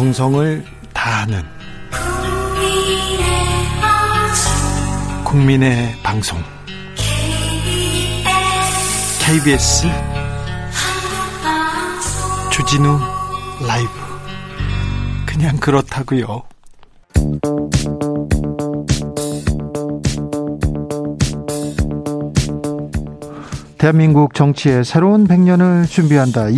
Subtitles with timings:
[0.00, 1.42] 정성을 다하는
[5.26, 6.38] 국민의 방송.
[9.20, 9.88] KBS
[12.50, 12.98] 주진우
[13.68, 13.90] 라이브.
[15.26, 16.44] 그냥 그렇다고요.
[23.76, 26.48] 대한민국 정치의 새로운 100년을 준비한다.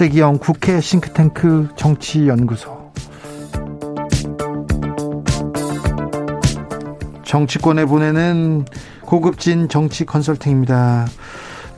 [0.00, 2.90] 21세기형 국회 싱크탱크 정치연구소.
[7.22, 8.64] 정치권에 보내는
[9.02, 11.06] 고급진 정치 컨설팅입니다.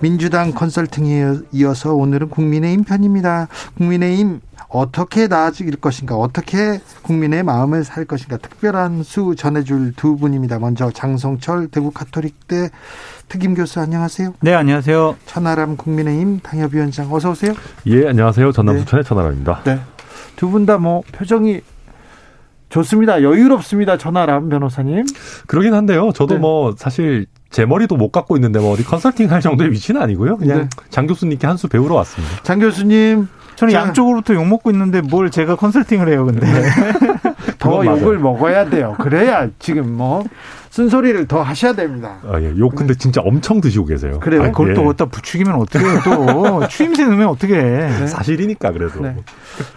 [0.07, 3.47] 민주당 컨설팅에 이어서 오늘은 국민의힘 편입니다.
[3.79, 10.59] 국민의힘 어떻게 나아질 것인가, 어떻게 국민의 마음을 살 것인가 특별한 수 전해줄 두 분입니다.
[10.59, 12.71] 먼저 장성철 대구 카톨릭대
[13.29, 14.35] 특임 교수 안녕하세요.
[14.41, 15.17] 네, 안녕하세요.
[15.27, 17.55] 천하람 국민의힘 당협위원장 어서 오세요.
[17.87, 18.51] 예, 안녕하세요.
[18.51, 19.09] 전남 부천의 네.
[19.09, 19.61] 천하람입니다.
[19.65, 19.79] 네.
[20.35, 21.61] 두 분 다 뭐 표정이
[22.71, 23.23] 좋습니다.
[23.23, 23.99] 여유롭습니다.
[23.99, 25.05] 천하람 변호사님.
[25.47, 26.11] 그러긴 한데요.
[26.13, 26.41] 저도 네.
[26.41, 30.39] 뭐 사실 제 머리도 못 갖고 있는데 뭐 어디 컨설팅 할 정도의 위치는 아니고요.
[30.39, 30.69] 그냥 네.
[30.91, 32.43] 장 교수님께 한 수 배우러 왔습니다.
[32.43, 36.41] 장 교수님 저는 양쪽으로부터 욕 먹고 있는데 뭘 제가 컨설팅을 해요, 근데.
[36.51, 36.63] 네.
[37.59, 38.97] 더 욕을 먹어야 돼요.
[38.99, 40.25] 그래야 지금 뭐
[40.71, 42.17] 쓴소리를 더 하셔야 됩니다.
[42.27, 42.53] 아, 예.
[42.57, 44.19] 욕 근데 진짜 엄청 드시고 계세요.
[44.21, 44.45] 그래요?
[44.45, 44.75] 아, 그걸 예.
[44.75, 46.67] 또 어디다 부추기면 어떻게 해요, 또.
[46.73, 47.61] 추임새 넣으면 어떻게 해.
[48.01, 48.07] 네.
[48.07, 49.01] 사실이니까 그래도.
[49.03, 49.15] 네.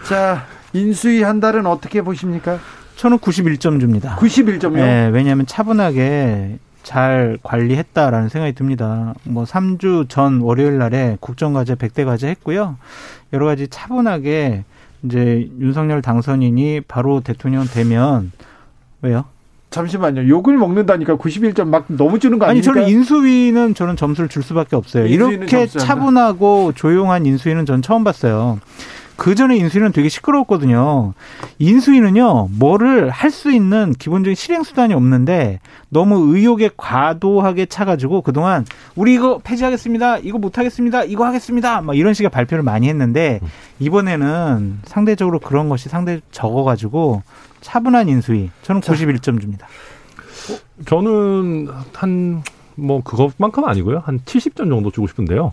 [0.08, 2.58] 자, 인수위 한 달은 어떻게 보십니까?
[2.96, 4.16] 저는 91점 줍니다.
[4.18, 4.74] 91점이요?
[4.76, 9.12] 네, 왜냐하면 차분하게 잘 관리했다라는 생각이 듭니다.
[9.24, 12.76] 뭐 3주 전 월요일 날에 국정과제 100대 과제 했고요.
[13.32, 14.62] 여러 가지 차분하게
[15.02, 18.30] 이제 윤석열 당선인이 바로 대통령 되면
[19.02, 19.24] 왜요?
[19.70, 20.28] 잠시만요.
[20.28, 22.70] 욕을 먹는다니까 91점 막 너무 주는 거 아닙니까?
[22.70, 25.06] 아니 저는 인수위는 저는 점수를 줄 수밖에 없어요.
[25.06, 28.60] 이렇게 차분하고 조용한 인수위는 전 처음 봤어요.
[29.16, 31.14] 그 전에 인수위는 되게 시끄러웠거든요.
[31.58, 35.60] 인수위는요, 뭐를 할 수 있는 기본적인 실행 수단이 없는데
[35.90, 40.18] 너무 의욕에 과도하게 차가지고 그동안 우리 이거 폐지하겠습니다.
[40.18, 41.04] 이거 못하겠습니다.
[41.04, 41.82] 이거 하겠습니다.
[41.82, 43.40] 막 이런 식의 발표를 많이 했는데
[43.78, 47.22] 이번에는 상대적으로 그런 것이 상대 적어가지고
[47.60, 48.50] 차분한 인수위.
[48.62, 49.66] 저는 91점 줍니다.
[50.86, 52.42] 저는 한
[52.76, 54.02] 뭐 그것만큼 아니고요.
[54.04, 55.52] 한 70점 정도 주고 싶은데요.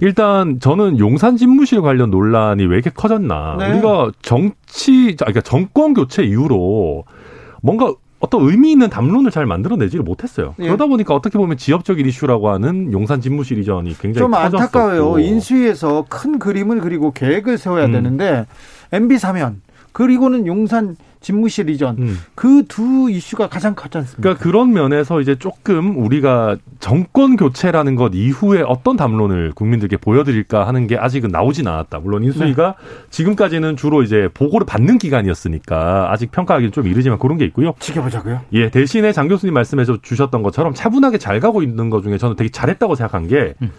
[0.00, 3.56] 일단 저는 용산 집무실 관련 논란이 왜 이렇게 커졌나.
[3.58, 3.72] 네.
[3.72, 7.04] 우리가 정치, 그러니까 정권 교체 이후로
[7.62, 10.54] 뭔가 어떤 의미 있는 담론을 잘 만들어내지를 못했어요.
[10.58, 10.64] 예.
[10.64, 14.78] 그러다 보니까 어떻게 보면 지역적인 이슈라고 하는 용산 집무실 이전이 굉장히 좀 커졌었고.
[14.78, 15.18] 안타까워요.
[15.18, 17.92] 인수위에서 큰 그림을 그리고 계획을 세워야 음.
[17.92, 18.46] 되는데
[18.92, 19.60] MB 사면
[19.92, 22.18] 그리고는 용산 집무실 이전 음.
[22.34, 24.20] 그두 이슈가 가장 컸지 않습니까?
[24.22, 30.86] 그러니까 그런 면에서 이제 조금 우리가 정권 교체라는 것 이후에 어떤 담론을 국민들께 보여드릴까 하는
[30.86, 32.00] 게 아직은 나오진 않았다.
[32.00, 33.06] 물론 인수위가 네.
[33.08, 37.72] 지금까지는 주로 이제 보고를 받는 기관이었으니까 아직 평가하기는 좀 이르지만 그런 게 있고요.
[37.78, 38.42] 지켜보자고요.
[38.52, 42.50] 예, 대신에 장 교수님 말씀해 주셨던 것처럼 차분하게 잘 가고 있는 것 중에 저는 되게
[42.50, 43.70] 잘했다고 생각한 게 음.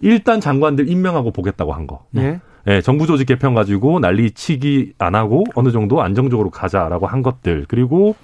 [0.00, 2.04] 일단 장관들 임명하고 보겠다고 한 거.
[2.16, 2.40] 예.
[2.68, 7.64] 예, 정부 조직 개편 가지고 난리 치기 안 하고 어느 정도 안정적으로 가자라고 한 것들.
[7.66, 8.14] 그리고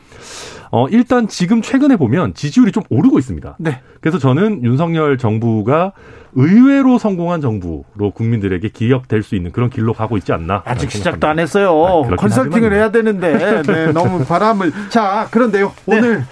[0.71, 3.57] 어 일단 지금 최근에 보면 지지율이 좀 오르고 있습니다.
[3.59, 3.81] 네.
[4.01, 5.93] 그래서 저는 윤석열 정부가
[6.35, 10.63] 의외로 성공한 정부로 국민들에게 기억될 수 있는 그런 길로 가고 있지 않나.
[10.67, 12.05] 아직 시작도 안 했어요.
[12.11, 14.73] 아, 컨설팅을 해야 되는데 네, 너무 바람을.
[14.91, 15.73] 자, 그런데요.
[15.87, 15.97] 네.
[15.97, 16.25] 오늘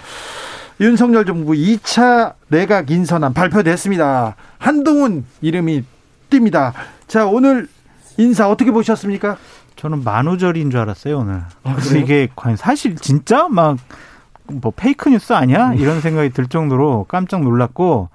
[0.79, 4.35] 윤석열 정부 2차 내각 인선안 발표됐습니다.
[4.59, 5.83] 한동훈 이름이
[6.29, 6.73] 띕니다.
[7.07, 7.67] 자, 오늘
[8.17, 9.37] 인사 어떻게 보셨습니까?
[9.75, 11.41] 저는 만우절인 줄 알았어요 오늘.
[11.63, 13.77] 아, 그래서 이게 과연 사실 진짜 막
[14.45, 15.73] 뭐 페이크 뉴스 아니야?
[15.73, 18.09] 이런 생각이 들 정도로 깜짝 놀랐고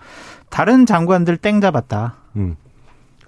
[0.51, 2.15] 다른 장관들 땡 잡았다.
[2.37, 2.57] 음.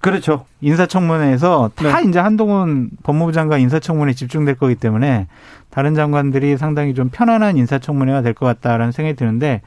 [0.00, 0.46] 그렇죠.
[0.62, 2.08] 인사청문회에서 다 네.
[2.08, 5.26] 이제 한동훈 법무부 장관 인사청문회에 집중될 거기 때문에
[5.68, 9.60] 다른 장관들이 상당히 좀 편안한 인사청문회가 될 것 같다라는 생각이 드는데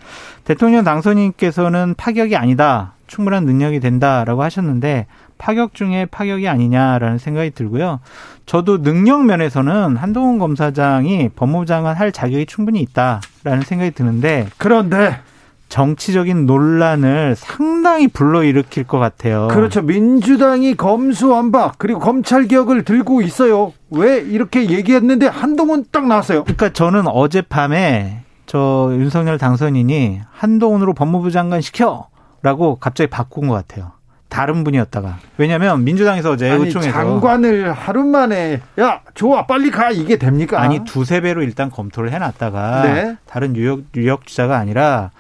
[0.44, 2.94] 대통령 당선인께서는 파격이 아니다.
[3.06, 5.06] 충분한 능력이 된다라고 하셨는데
[5.44, 8.00] 파격 중에 파격이 아니냐라는 생각이 들고요.
[8.46, 15.20] 저도 능력 면에서는 한동훈 검사장이 법무부 장관 할 자격이 충분히 있다라는 생각이 드는데 그런데
[15.68, 19.50] 정치적인 논란을 상당히 불러일으킬 것 같아요.
[19.50, 19.82] 그렇죠.
[19.82, 23.74] 민주당이 검수완박 그리고 검찰 개혁을 들고 있어요.
[23.90, 26.46] 왜 이렇게 얘기했는데 한동훈 딱 나왔어요.
[26.46, 33.92] 그러니까 저는 어젯밤에 저 윤석열 당선인이 한동훈으로 법무부 장관 시켜라고 갑자기 바꾼 것 같아요.
[34.34, 35.20] 다른 분이었다가.
[35.38, 36.92] 왜냐하면 민주당에서 어제 의총에서.
[36.92, 39.92] 장관을 하루 만에 야 좋아 빨리 가.
[39.92, 40.60] 이게 됩니까?
[40.60, 43.18] 아니 두세 배로 일단 검토를 해놨다가 네.
[43.28, 45.12] 다른 유력 유력 주자가 아니라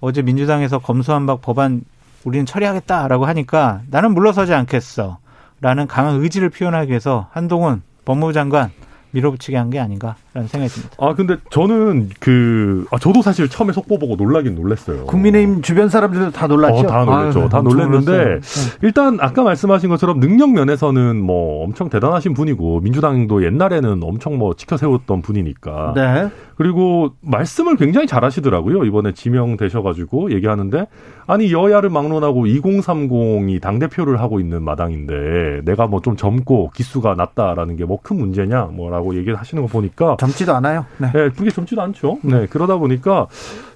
[0.00, 1.82] 어제 민주당에서 검수한박 법안
[2.24, 8.70] 우리는 처리하겠다라고 하니까 나는 물러서지 않겠어라는 강한 의지를 표현하기 위해서 한동훈 법무부 장관
[9.10, 10.96] 밀어붙이게 한 게 아닌가 라는 생각이 듭니다.
[10.98, 15.04] 아 근데 저는 그 아, 저도 사실 처음에 속보 보고 놀라긴 놀랐어요.
[15.06, 16.78] 국민의힘 주변 사람들도 다 놀랐죠.
[16.78, 17.40] 어, 다 놀랐죠.
[17.42, 18.40] 아유, 다 놀랐는데 네.
[18.82, 24.76] 일단 아까 말씀하신 것처럼 능력 면에서는 뭐 엄청 대단하신 분이고 민주당도 옛날에는 엄청 뭐 지켜
[24.76, 25.92] 세웠던 분이니까.
[25.96, 26.28] 네.
[26.56, 28.84] 그리고 말씀을 굉장히 잘하시더라고요.
[28.84, 30.86] 이번에 지명되셔가지고 얘기하는데
[31.26, 37.76] 아니 여야를 막론하고 2030이 당 대표를 하고 있는 마당인데 내가 뭐 좀 젊고 기수가 낮다라는
[37.76, 40.86] 게 뭐 큰 문제냐 뭐라고 얘기를 하시는 거 보니까 젊지도 않아요.
[40.98, 41.10] 네.
[41.12, 42.18] 네, 그게 젊지도 않죠.
[42.22, 43.26] 네, 그러다 보니까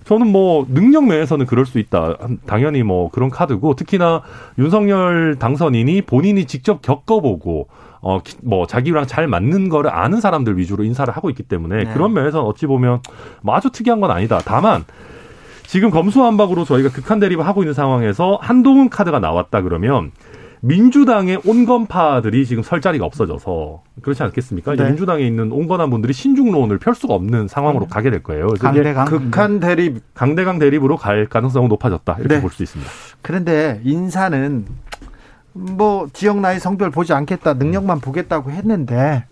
[0.05, 2.17] 저는 뭐 능력 면에서는 그럴 수 있다.
[2.47, 4.23] 당연히 뭐 그런 카드고 특히나
[4.59, 7.69] 윤석열 당선인이 본인이 직접 겪어보고
[8.03, 11.93] 어, 뭐, 자기랑 잘 맞는 거를 아는 사람들 위주로 인사를 하고 있기 때문에 네.
[11.93, 13.01] 그런 면에서는 어찌 보면
[13.43, 14.39] 뭐 아주 특이한 건 아니다.
[14.45, 14.85] 다만,
[15.67, 20.13] 지금 검수한박으로 저희가 극한 대립을 하고 있는 상황에서 한동훈 카드가 나왔다 그러면
[20.67, 24.75] 민주당의 온건파들이 지금 설 자리가 없어져서 그렇지 않겠습니까?
[24.75, 24.85] 네.
[24.87, 27.91] 민주당에 있는 온건한 분들이 신중론을 펼 수가 없는 상황으로 네.
[27.91, 28.49] 가게 될 거예요.
[28.59, 32.41] 강대강 극한 대립 강대강 대립으로 갈 가능성은 높아졌다 이렇게 네.
[32.41, 32.91] 볼수 있습니다.
[33.23, 34.67] 그런데 인사는
[35.53, 39.25] 뭐 지역 나이 성별 보지 않겠다 능력만 보겠다고 했는데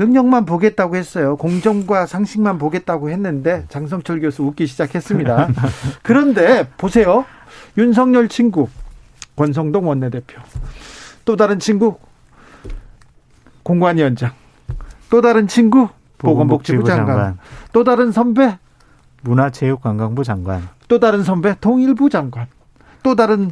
[0.00, 1.36] 능력만 보겠다고 했어요.
[1.36, 5.50] 공정과 상식만 보겠다고 했는데 장성철 교수 웃기 시작했습니다.
[6.02, 7.24] 그런데 보세요.
[7.78, 8.68] 윤석열 친구
[9.36, 10.40] 권성동 원내대표.
[11.24, 11.98] 또 다른 친구
[13.62, 14.32] 공관위원장.
[15.10, 15.88] 또 다른 친구
[16.18, 17.06] 보건복지부 장관.
[17.06, 17.38] 장관.
[17.72, 18.58] 또 다른 선배
[19.22, 20.68] 문화체육관광부 장관.
[20.88, 22.46] 또 다른 선배 통일부 장관.
[23.02, 23.50] 또 다른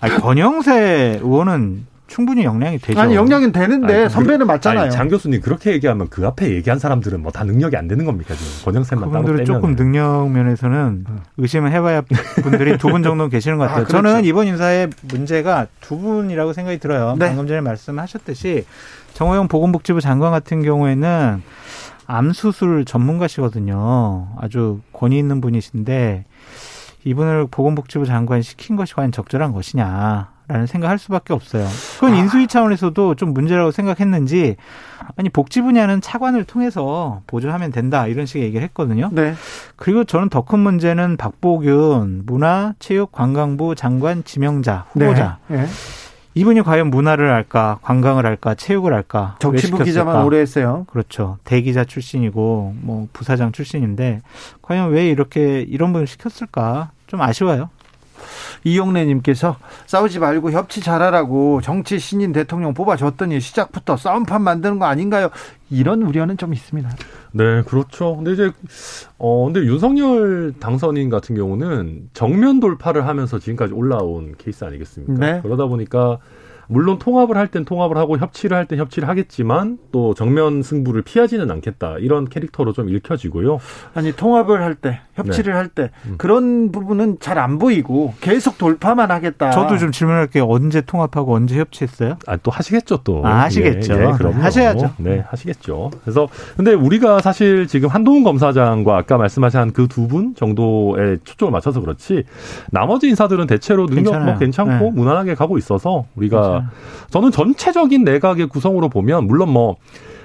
[0.00, 3.00] 아니, 권영세 의원은 충분히 역량이 되죠.
[3.00, 4.82] 아니 역량은 되는데 아니, 선배는 맞잖아요.
[4.84, 8.34] 아니, 장 교수님 그렇게 얘기하면 그 앞에 얘기한 사람들은 뭐 다 능력이 안 되는 겁니까
[8.34, 9.44] 지금 권영세만 따로 빼면.
[9.46, 11.16] 조금 능력 면에서는 어.
[11.38, 12.02] 의심을 해봐야
[12.42, 13.84] 분들이 두 분 정도 계시는 것 같아요.
[13.84, 17.16] 아, 저는 이번 인사의 문제가 두 분이라고 생각이 들어요.
[17.18, 17.28] 네.
[17.28, 18.66] 방금 전에 말씀하셨듯이
[19.14, 21.42] 정호영 보건복지부 장관 같은 경우에는
[22.06, 24.28] 암 수술 전문가시거든요.
[24.38, 26.26] 아주 권위 있는 분이신데
[27.04, 30.30] 이분을 보건복지부 장관 시킨 것이 과연 적절한 것이냐.
[30.52, 31.66] 라는 생각할 수밖에 없어요.
[31.94, 32.16] 그건 아.
[32.18, 34.56] 인수위 차원에서도 좀 문제라고 생각했는지
[35.16, 39.08] 아니 복지 분야는 차관을 통해서 보조하면 된다 이런 식의 얘기를 했거든요.
[39.12, 39.34] 네.
[39.76, 45.38] 그리고 저는 더 큰 문제는 박보균 문화 체육 관광부 장관 지명자 후보자.
[45.46, 45.62] 네.
[45.62, 45.66] 네.
[46.34, 49.36] 이분이 과연 문화를 할까, 관광을 할까, 체육을 할까?
[49.38, 50.84] 정치부 기자만 오래 했어요.
[50.90, 51.38] 그렇죠.
[51.44, 54.20] 대기자 출신이고 뭐 부사장 출신인데
[54.62, 56.90] 과연 왜 이렇게 이런 분을 시켰을까?
[57.06, 57.70] 좀 아쉬워요.
[58.64, 65.30] 이용래님께서 싸우지 말고 협치 잘하라고 정치 신인 대통령 뽑아줬더니 시작부터 싸움판 만드는 거 아닌가요?
[65.70, 66.90] 이런 우려는 좀 있습니다.
[67.32, 68.16] 네, 그렇죠.
[68.16, 68.50] 근데 이제
[69.18, 75.14] 어 근데 윤석열 당선인 같은 경우는 정면 돌파를 하면서 지금까지 올라온 케이스 아니겠습니까?
[75.14, 75.40] 네.
[75.42, 76.18] 그러다 보니까
[76.72, 81.50] 물론 통합을 할 땐 통합을 하고 협치를 할 땐 협치를 하겠지만 또 정면 승부를 피하지는
[81.50, 83.58] 않겠다 이런 캐릭터로 좀 읽혀지고요.
[83.94, 85.58] 아니 통합을 할 때, 협치를 네.
[85.58, 86.14] 할때 음.
[86.18, 89.50] 그런 부분은 잘 안 보이고 계속 돌파만 하겠다.
[89.50, 90.46] 저도 좀 질문할게요.
[90.48, 92.16] 언제 통합하고 언제 협치했어요?
[92.26, 93.22] 아 또 하시겠죠 또.
[93.26, 93.94] 아, 하시겠죠.
[93.94, 94.90] 예, 예, 그럼 하셔야죠.
[94.98, 95.90] 네, 하시겠죠.
[96.02, 102.24] 그래서 근데 우리가 사실 지금 한동훈 검사장과 아까 말씀하신 그두 분 정도에 초점을 맞춰서 그렇지
[102.70, 104.24] 나머지 인사들은 대체로 능력 뭐 괜찮아요.
[104.24, 104.90] 뭐 괜찮고 네.
[104.92, 107.10] 무난하게 가고 있어서 우리가 괜찮아요.
[107.10, 109.76] 저는 전체적인 내각의 구성으로 보면 물론 뭐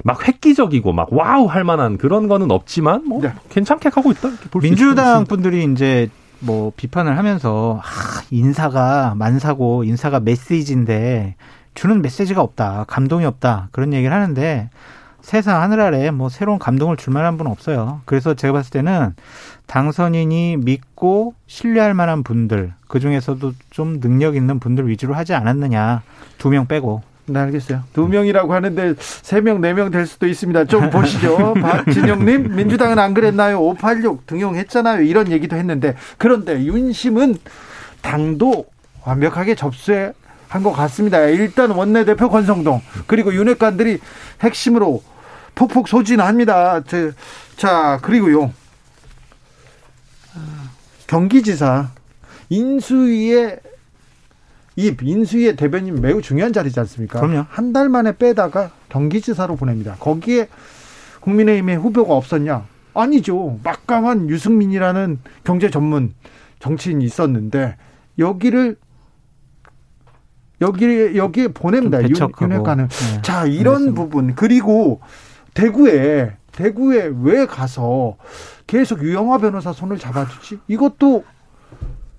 [0.04, 3.34] 막 획기적이고 막 wow 할 만한 그런 거는 없지만 뭐 네.
[3.50, 4.30] 괜찮게 가고 있다.
[4.62, 11.36] 민주당 분들이 이제 뭐 비판을 하면서 아, 인사가 만사고 인사가 메시지인데
[11.74, 12.86] 주는 메시지가 없다.
[12.88, 13.70] 감동이 없다.
[13.72, 14.70] 그런 얘기를 하는데
[15.28, 18.00] 세상 하늘 아래 뭐 새로운 감동을 줄 만한 분은 없어요.
[18.06, 19.14] 그래서 제가 봤을 때는
[19.66, 26.02] 당선인이 믿고 신뢰할 만한 분들 그 중에서도 좀 능력 있는 분들 위주로 하지 않았느냐
[26.38, 27.02] 두 명 빼고.
[27.26, 27.84] 네, 알겠어요.
[27.92, 30.64] 두 명이라고 하는데 세 명, 네 명 될 수도 있습니다.
[30.64, 31.56] 좀 보시죠.
[31.56, 33.60] 박진영님, 민주당은 안 그랬나요?
[33.60, 35.02] 586 등용했잖아요.
[35.02, 35.96] 이런 얘기도 했는데.
[36.18, 37.36] 그런데 윤심은
[38.02, 38.66] 당도
[39.04, 40.14] 완벽하게 접수해
[40.48, 41.20] 한것 같습니다.
[41.26, 44.00] 일단 원내대표 권성동 그리고 윤핵관들이
[44.40, 45.04] 핵심으로
[45.58, 46.84] 폭폭 소진합니다.
[47.58, 48.54] 자 그리고요
[51.08, 51.90] 경기지사
[52.50, 53.60] 인수위의
[54.76, 57.20] 이 인수위의 대변인 매우 중요한 자리지 않습니까?
[57.20, 57.46] 그럼요.
[57.50, 59.96] 한 달 만에 빼다가 경기지사로 보냅니다.
[60.00, 60.48] 거기에
[61.22, 62.66] 국민의힘의 후보가 없었냐?
[62.94, 63.60] 아니죠.
[63.64, 66.14] 막강한 유승민이라는 경제 전문
[66.60, 67.76] 정치인이 있었는데
[68.20, 68.78] 여기를
[70.62, 72.00] 여기 여기에 보냅니다.
[72.02, 72.88] 윤핵관은.
[72.88, 74.02] 네, 자 이런 알겠습니다.
[74.02, 75.02] 부분 그리고
[75.54, 78.16] 대구에 대구에 왜 가서
[78.66, 80.60] 계속 유영화 변호사 손을 잡아주지?
[80.68, 81.24] 이것도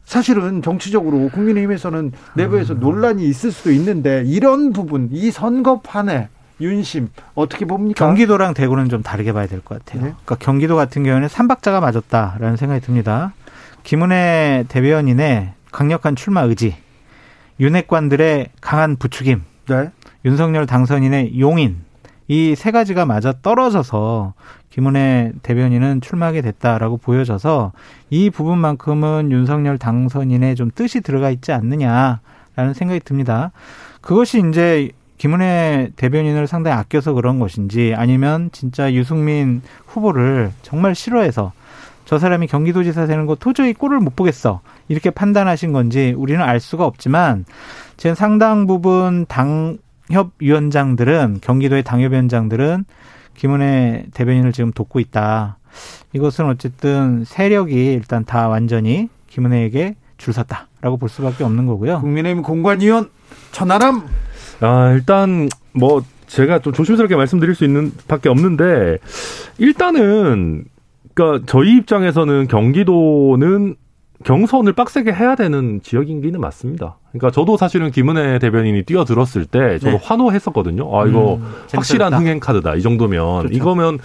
[0.04, 2.80] 사실은 정치적으로 국민의힘에서는 내부에서 음.
[2.80, 6.28] 논란이 있을 수도 있는데 이런 부분 이 선거판에
[6.60, 8.04] 윤심 어떻게 봅니까?
[8.04, 10.02] 경기도랑 대구는 좀 다르게 봐야 될 것 같아요.
[10.02, 10.08] 네.
[10.24, 13.32] 그러니까 경기도 같은 경우에는 삼박자가 맞았다라는 생각이 듭니다.
[13.84, 16.74] 김은혜 대변인의 강력한 출마 의지,
[17.60, 19.90] 윤핵관들의 강한 부추김, 네.
[20.24, 21.76] 윤석열 당선인의 용인
[22.28, 24.34] 이 세 가지가 맞아 떨어져서
[24.70, 27.72] 김은혜 대변인은 출마하게 됐다라고 보여져서
[28.10, 33.50] 이 부분만큼은 윤석열 당선인의 좀 뜻이 들어가 있지 않느냐라는 생각이 듭니다.
[34.02, 41.52] 그것이 이제 김은혜 대변인을 상당히 아껴서 그런 것인지 아니면 진짜 유승민 후보를 정말 싫어해서
[42.04, 44.60] 저 사람이 경기도지사 되는 거 도저히 꼴을 못 보겠어.
[44.88, 47.44] 이렇게 판단하신 건지 우리는 알 수가 없지만
[47.96, 49.78] 지금 상당 부분 당
[50.10, 52.84] 협위원장들은 경기도의 당협위원장들은
[53.34, 55.58] 김은혜 대변인을 지금 돕고 있다.
[56.12, 62.00] 이것은 어쨌든 세력이 일단 다 완전히 김은혜에게 줄 섰다라고 볼 수밖에 없는 거고요.
[62.00, 63.10] 국민의힘 공관위원
[63.52, 64.02] 천하람.
[64.60, 68.98] 아 일단 뭐 제가 좀 조심스럽게 말씀드릴 수 있는 밖에 없는데
[69.58, 70.64] 일단은
[71.14, 73.76] 그러니까 저희 입장에서는 경기도는
[74.24, 76.96] 경선을 빡세게 해야 되는 지역인기는 맞습니다.
[77.12, 80.00] 그러니까 저도 사실은 김은혜 대변인이 뛰어들었을 때 저도 네.
[80.02, 80.84] 환호했었거든요.
[80.98, 82.74] 아 이거 음, 확실한 흥행 카드다.
[82.74, 83.54] 이 정도면 그렇죠.
[83.56, 83.98] 이거면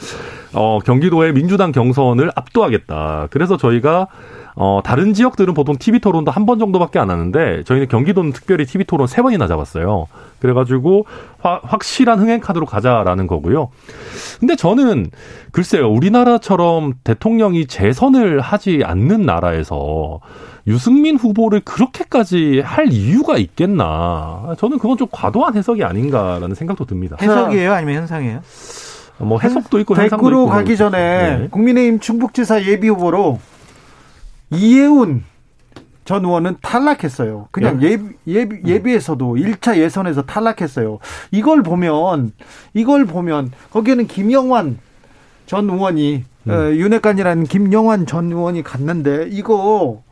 [0.53, 3.27] 어 경기도의 민주당 경선을 압도하겠다.
[3.32, 4.08] 그래서 저희가
[4.55, 8.86] 어, 다른 지역들은 보통 TV 토론도 한 번 정도밖에 안 하는데 저희는 경기도는 특별히 TV
[8.86, 10.07] 토론 세 번이나 잡았어요.
[10.39, 11.05] 그래가지고
[11.39, 13.69] 화, 확실한 흥행 카드로 가자라는 거고요.
[14.39, 15.10] 근데 저는
[15.51, 20.19] 글쎄요, 우리나라처럼 대통령이 재선을 하지 않는 나라에서
[20.67, 24.55] 유승민 후보를 그렇게까지 할 이유가 있겠나?
[24.57, 27.17] 저는 그건 좀 과도한 해석이 아닌가라는 생각도 듭니다.
[27.22, 28.39] 해석이에요, 아니면 현상이에요?
[29.19, 31.48] 뭐 해석도 있고 대구로 가기 전에 네.
[31.50, 33.39] 국민의힘 충북지사 예비 후보로
[34.53, 35.24] 이해운
[36.05, 37.48] 전 의원은 탈락했어요.
[37.51, 37.91] 그냥 예.
[37.91, 41.00] 예비, 예비, 예비에서도 1차 예선에서 탈락했어요.
[41.31, 42.33] 이걸 보면,
[42.74, 44.79] 이걸 보면, 거기에는 김영환
[45.45, 46.51] 전 의원이, 음.
[46.51, 50.03] 어, 윤핵관이라는 김영환 전 의원이 갔는데, 이거,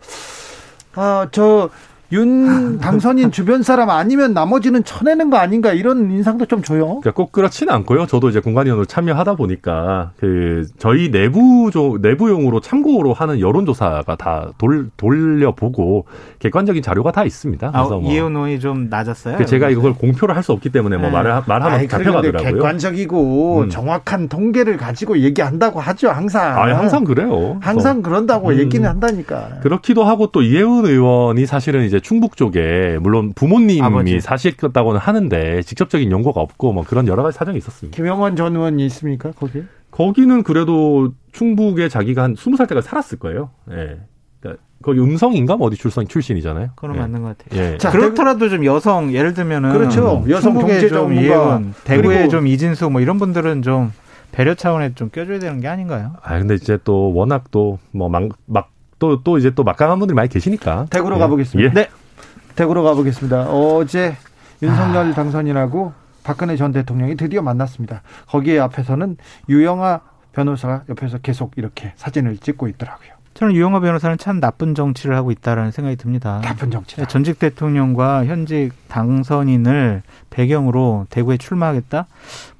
[0.95, 1.69] 아, 저,
[2.11, 6.85] 윤 당선인 주변 사람 아니면 나머지는 쳐내는 거 아닌가 이런 인상도 좀 줘요.
[7.01, 8.05] 그러니까 꼭 그렇지는 않고요.
[8.05, 14.89] 저도 이제 공관위원으로 참여하다 보니까 그 저희 내부 조 내부용으로 참고로 하는 여론조사가 다 돌,
[14.97, 16.05] 돌려보고
[16.39, 17.67] 객관적인 자료가 다 있습니다.
[17.67, 19.37] 아, 그래서 아, 뭐 이현호이 좀 낮았어요.
[19.37, 21.13] 그 제가 이걸 공표를 할 수 없기 때문에 뭐 네.
[21.13, 22.51] 말을 말하면 아이, 잡혀가더라고요.
[22.53, 23.69] 객관적이고 음.
[23.69, 26.57] 정확한 통계를 가지고 얘기한다고 하죠 항상.
[26.57, 27.59] 아 항상 그래요.
[27.61, 28.57] 항상 그런다고 음.
[28.57, 29.59] 얘기는 한다니까.
[29.61, 34.19] 그렇기도 하고 또 이혜훈 의원이 사실은 이제 충북 쪽에 물론 부모님이 아버지.
[34.19, 37.95] 사실했다고는 하는데 직접적인 연고가 없고 뭐 그런 여러 가지 사정이 있었습니다.
[37.95, 39.63] 김영환 전 의원이 있습니까 거기?
[39.91, 43.51] 거기는 그래도 충북에 자기가 한 스무 살 때가 살았을 거예요.
[43.71, 43.99] 예.
[44.39, 46.69] 그러니까 거기 음성인가 뭐 어디 출성 출신이잖아요.
[46.75, 46.99] 그럼 예.
[47.01, 47.61] 맞는 것 같아요.
[47.73, 47.77] 예.
[47.77, 50.23] 자, 그렇더라도 좀 여성 예를 들면은 그렇죠.
[50.29, 53.91] 여성 경제 좀 이해원, 대구에 좀 이진수 뭐 이런 분들은 좀
[54.31, 56.13] 배려 차원에 좀 껴줘야 되는 게 아닌가요?
[56.23, 60.85] 아 근데 이제 또 워낙 또뭐막 막 또, 또 이제 또 막강한 분들이 많이 계시니까.
[60.91, 61.19] 대구로 예.
[61.19, 61.69] 가보겠습니다.
[61.69, 61.73] 예.
[61.73, 61.89] 네.
[62.55, 63.49] 대구로 가보겠습니다.
[63.49, 64.15] 어제
[64.61, 65.13] 윤석열 아.
[65.13, 65.91] 당선인하고
[66.23, 68.03] 박근혜 전 대통령이 드디어 만났습니다.
[68.27, 69.17] 거기에 앞에서는
[69.49, 70.01] 유영아
[70.33, 73.09] 변호사가 옆에서 계속 이렇게 사진을 찍고 있더라고요.
[73.33, 76.39] 저는 유영아 변호사는 참 나쁜 정치를 하고 있다라는 생각이 듭니다.
[76.43, 76.97] 나쁜 정치.
[77.07, 82.05] 전직 대통령과 현직 당선인을 배경으로 대구에 출마하겠다.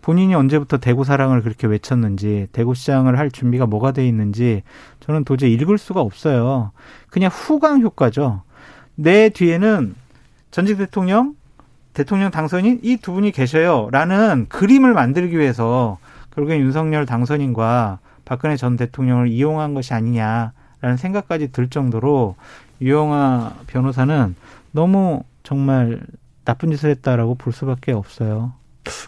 [0.01, 4.63] 본인이 언제부터 대구 사랑을 그렇게 외쳤는지, 대구 시장을 할 준비가 뭐가 돼 있는지
[4.99, 6.71] 저는 도저히 읽을 수가 없어요.
[7.09, 8.41] 그냥 후광 효과죠.
[8.95, 9.95] 내 뒤에는
[10.51, 11.35] 전직 대통령,
[11.93, 15.97] 대통령 당선인 이 두 분이 계셔요라는 그림을 만들기 위해서
[16.33, 22.35] 결국엔 윤석열 당선인과 박근혜 전 대통령을 이용한 것이 아니냐라는 생각까지 들 정도로
[22.81, 24.35] 유영아 변호사는
[24.71, 25.99] 너무 정말
[26.45, 28.53] 나쁜 짓을 했다라고 볼 수밖에 없어요.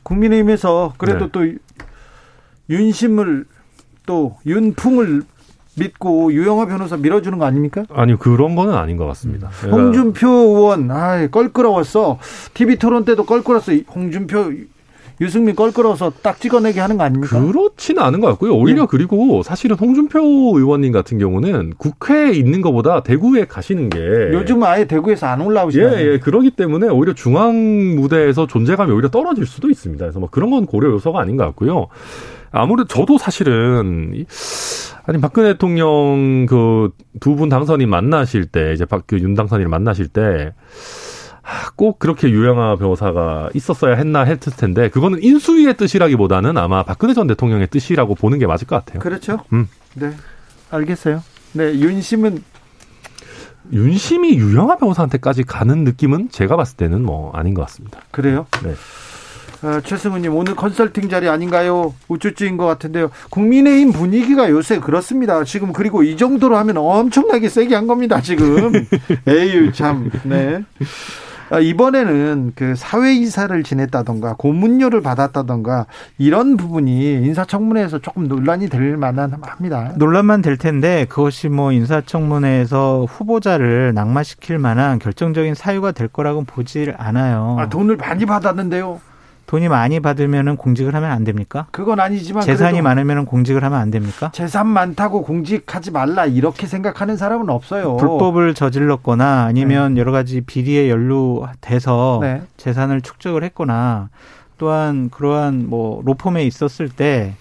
[0.04, 1.32] 국민의힘에서 그래도 네.
[1.32, 1.46] 또
[2.70, 3.46] 윤심을
[4.06, 5.24] 또 윤풍을
[5.76, 7.84] 믿고 유영아 변호사 밀어주는 거 아닙니까?
[7.90, 9.50] 아니요 그런 거는 아닌 것 같습니다.
[9.72, 12.20] 홍준표 의원 아 껄끄러웠어.
[12.54, 13.72] TV 토론 때도 껄끄러웠어.
[13.94, 14.52] 홍준표
[15.22, 17.40] 유승민 껄끄러워서 딱 찍어내게 하는 거 아닙니까?
[17.40, 18.56] 그렇지는 않은 것 같고요.
[18.56, 18.88] 오히려 예.
[18.90, 20.20] 그리고 사실은 홍준표
[20.58, 24.00] 의원님 같은 경우는 국회에 있는 것보다 대구에 가시는 게
[24.34, 25.98] 요즘 아예 대구에서 안 올라오시나요?
[25.98, 26.20] 예, 예.
[26.20, 30.04] 그러기 때문에 오히려 중앙 무대에서 존재감이 오히려 떨어질 수도 있습니다.
[30.04, 31.88] 그래서 뭐 그런 건 고려 요소가 아닌 것 같고요.
[32.52, 34.26] 아무래도 저도 사실은
[35.06, 36.90] 아니 박근혜 대통령 그
[37.20, 40.54] 두 분 당선인 만나실 때 이제 박윤 그 당선인을 만나실 때
[41.76, 47.68] 꼭 그렇게 유영아 변호사가 있었어야 했나 했을 텐데 그거는 인수위의 뜻이라기보다는 아마 박근혜 전 대통령의
[47.68, 49.00] 뜻이라고 보는 게 맞을 것 같아요.
[49.00, 49.40] 그렇죠.
[49.52, 49.68] 음.
[49.96, 50.12] 네.
[50.72, 51.24] 알겠어요.
[51.54, 52.44] 네, 윤심은
[53.72, 58.00] 윤심이 유영아 변호사한테까지 가는 느낌은 제가 봤을 때는 뭐 아닌 것 같습니다.
[58.12, 58.46] 그래요?
[58.64, 58.74] 네.
[59.64, 61.94] 어, 최승우님 오늘 컨설팅 자리 아닌가요?
[62.10, 63.10] 우쭈쭈인 것 같은데요.
[63.30, 65.46] 국민의힘 분위기가 요새 그렇습니다.
[65.46, 68.20] 지금 그리고 이 정도로 하면 엄청나게 세게 한 겁니다.
[68.20, 68.74] 지금
[69.26, 70.66] 에휴 참 네.
[71.50, 75.86] 아, 이번에는 그 사회이사를 지냈다던가 고문료를 받았다던가
[76.18, 79.94] 이런 부분이 인사청문회에서 조금 논란이 될 만한 합니다.
[79.98, 87.58] 논란만 될 텐데 그것이 뭐 인사청문회에서 후보자를 낙마시킬 만한 결정적인 사유가 될 거라고는 보질 않아요.
[87.60, 89.00] 아, 돈을 많이 받았는데요.
[89.46, 91.68] 돈이 많이 받으면 공직을 하면 안 됩니까?
[91.72, 94.32] 그건 아니지만 재산이 많으면 공직을 하면 안 됩니까?
[94.34, 97.98] 재산 많다고 공직하지 말라 이렇게 생각하는 사람은 없어요.
[97.98, 100.00] 불법을 저질렀거나 아니면 네.
[100.00, 102.42] 여러 가지 비리에 연루돼서 네.
[102.58, 104.10] 재산을 축적을 했거나
[104.58, 107.36] 또한 그러한 뭐 로펌에 있었을 때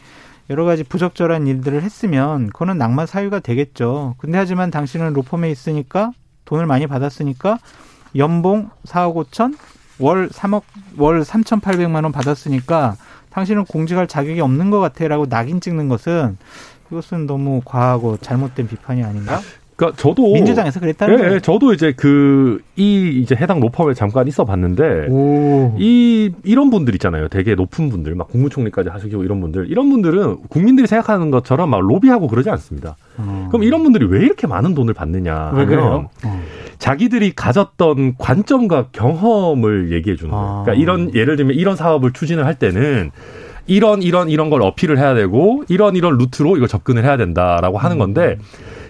[0.50, 4.16] 여러 가지 부적절한 일들을 했으면 그거는 낙마 사유가 되겠죠.
[4.18, 6.12] 근데 하지만 당신은 로펌에 있으니까
[6.44, 7.58] 돈을 많이 받았으니까
[8.16, 9.56] 연봉 4억 5천
[9.98, 10.62] 월 3억
[10.98, 12.96] 월 3,800만 원 받았으니까
[13.30, 16.36] 당신은 공직할 자격이 없는 것 같아라고 낙인 찍는 것은
[16.90, 19.40] 이것은 너무 과하고 잘못된 비판이 아닌가?
[19.76, 21.40] 그러니까 저도 민주당에서 그랬다는 예, 거예요.
[21.40, 25.08] 저도 이제 그 이 이제 해당 로펌에 잠깐 있어 봤는데
[25.78, 27.28] 이 이런 분들 있잖아요.
[27.28, 32.28] 되게 높은 분들 막 국무총리까지 하시고 이런 분들 이런 분들은 국민들이 생각하는 것처럼 막 로비하고
[32.28, 32.96] 그러지 않습니다.
[33.18, 33.48] 어.
[33.50, 36.42] 그럼 이런 분들이 왜 이렇게 많은 돈을 받느냐 하면 어.
[36.82, 40.44] 자기들이 가졌던 관점과 경험을 얘기해 주는 거예요.
[40.44, 40.62] 아.
[40.64, 43.12] 그러니까 이런 예를 들면 이런 사업을 추진을 할 때는
[43.68, 47.98] 이런 이런 이런 걸 어필을 해야 되고 이런 이런 루트로 이걸 접근을 해야 된다라고 하는
[47.98, 48.44] 건데 음.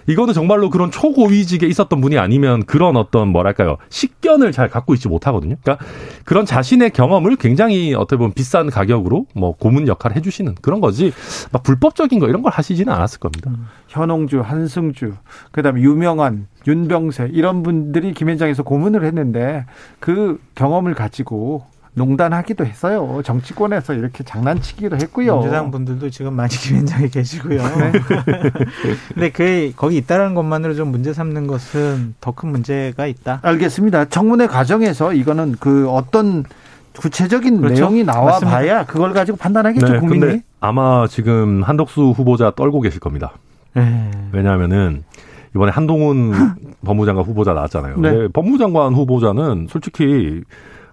[0.07, 5.55] 이거는 정말로 그런 초고위직에 있었던 분이 아니면 그런 어떤 뭐랄까요 식견을 잘 갖고 있지 못하거든요.
[5.61, 5.85] 그러니까
[6.25, 11.11] 그런 자신의 경험을 굉장히 어떻게 보면 비싼 가격으로 뭐 고문 역할을 해주시는 그런 거지
[11.51, 13.51] 막 불법적인 거 이런 걸 하시지는 않았을 겁니다.
[13.51, 13.67] 음.
[13.87, 15.13] 현홍주, 한승주,
[15.51, 19.65] 그다음에 유명한 윤병세 이런 분들이 김현장에서 고문을 했는데
[19.99, 23.21] 그 경험을 가지고 농단하기도 했어요.
[23.23, 25.35] 정치권에서 이렇게 장난치기도 했고요.
[25.37, 27.61] 민주당 분들도 지금 많이 김현장에 계시고요.
[27.77, 27.91] 네.
[29.13, 33.39] 근데 그 거기 있다라는 것만으로 좀 문제 삼는 것은 더 큰 문제가 있다.
[33.43, 34.05] 알겠습니다.
[34.05, 36.43] 청문회 과정에서 이거는 그 어떤
[36.97, 37.75] 구체적인 그렇죠?
[37.75, 40.41] 내용이 나와 봐야 그걸 가지고 판단하겠죠, 네, 국민이.
[40.59, 43.33] 아마 지금 한덕수 후보자 떨고 계실 겁니다.
[43.75, 44.09] 네.
[44.31, 45.03] 왜냐하면은
[45.55, 46.33] 이번에 한동훈
[46.85, 47.97] 법무장관 후보자 나왔잖아요.
[47.99, 48.27] 네.
[48.33, 50.41] 법무장관 후보자는 솔직히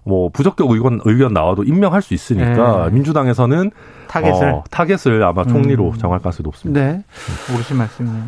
[0.05, 2.95] 뭐 부적격 의견 의견 나와도 임명할 수 있으니까 네.
[2.95, 3.71] 민주당에서는
[4.09, 5.99] 타겟을 어, 타겟을 아마 총리로 음.
[5.99, 6.81] 정할 가능성이 높습니다.
[6.81, 7.05] 네.
[7.55, 8.25] 옳으신 말씀이네요.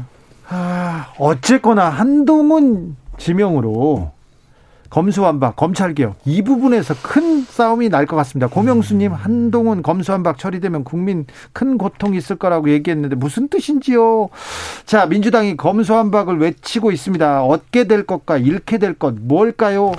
[0.49, 4.11] 아, 어쨌거나 한동훈 지명으로
[4.91, 8.47] 검수완박, 검찰개혁 이 부분에서 큰 싸움이 날 것 같습니다.
[8.49, 14.29] 고명수님 한동훈 검수완박 처리되면 국민 큰 고통이 있을 거라고 얘기했는데 무슨 뜻인지요?
[14.85, 17.43] 자 민주당이 검수완박을 외치고 있습니다.
[17.43, 19.93] 얻게 될 것과 잃게 될 것 뭘까요?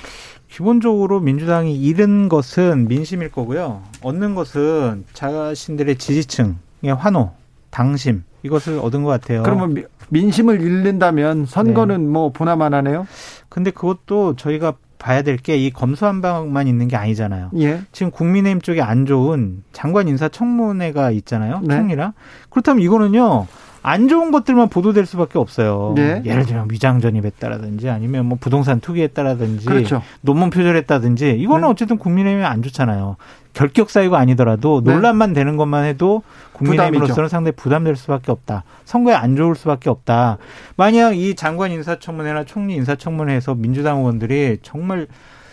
[0.54, 3.82] 기본적으로 민주당이 잃은 것은 민심일 거고요.
[4.04, 7.32] 얻는 것은 자신들의 지지층의 환호,
[7.72, 9.42] 당심 이것을 얻은 것 같아요.
[9.42, 12.08] 그러면 민심을 잃는다면 선거는 네.
[12.08, 13.08] 뭐 보나만 하네요.
[13.50, 17.50] 근데 그것도 저희가 봐야 될 게 이 검수한방만 있는 게 아니잖아요.
[17.58, 17.82] 예.
[17.92, 21.62] 지금 국민의힘 쪽에 안 좋은 장관 인사 청문회가 있잖아요.
[21.64, 21.78] 네.
[21.78, 22.14] 총리랑.
[22.52, 23.48] 그렇다면 이거는요.
[23.84, 25.92] 안 좋은 것들만 보도될 수밖에 없어요.
[25.96, 26.22] 네.
[26.26, 30.02] 예를 들면 위장 전입했다라든지 아니면 뭐 부동산 투기했다라든지 그렇죠.
[30.22, 31.72] 논문 표절했다든지 이거는 네.
[31.72, 33.18] 어쨌든 국민의힘에 안 좋잖아요.
[33.52, 34.94] 결격 사유가 아니더라도 네.
[34.94, 38.64] 논란만 되는 것만 해도 국민의힘으로서는 상당히 부담될 수밖에 없다.
[38.86, 40.38] 선거에 안 좋을 수밖에 없다.
[40.78, 45.08] 만약 이 장관 인사청문회나 총리 인사청문회에서 민주당 의원들이 정말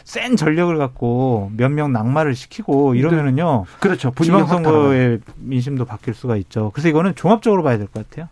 [0.05, 3.65] 센 전력을 갖고 몇 명 낙마를 시키고 이러면은요.
[3.67, 3.77] 네.
[3.81, 4.13] 그렇죠.
[4.21, 6.71] 지방선거의 민심도 바뀔 수가 있죠.
[6.75, 8.29] 그래서 이거는 종합적으로 봐야 될 것 같아요.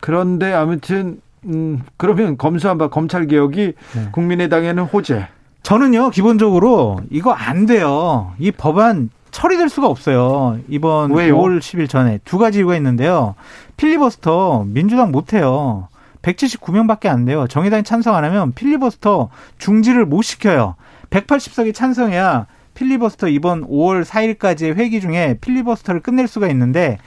[0.00, 4.08] 그런데 아무튼 음 그러면 검수한 바 검찰 개혁이 네.
[4.12, 5.28] 국민의당에는 호재.
[5.62, 8.32] 저는요 기본적으로 이거 안 돼요.
[8.38, 10.58] 이 법안 처리될 수가 없어요.
[10.68, 11.36] 이번 왜요?
[11.38, 13.34] 5월 10일 전에 두 가지 이유가 있는데요.
[13.76, 15.88] 필리버스터 민주당 못 해요.
[16.22, 17.46] 179명밖에 안 돼요.
[17.48, 20.76] 정의당이 찬성 안 하면 필리버스터 중지를 못 시켜요.
[21.12, 26.98] 180석이 찬성해야 필리버스터 이번 5월 4일까지의 회기 중에 필리버스터를 끝낼 수가 있는데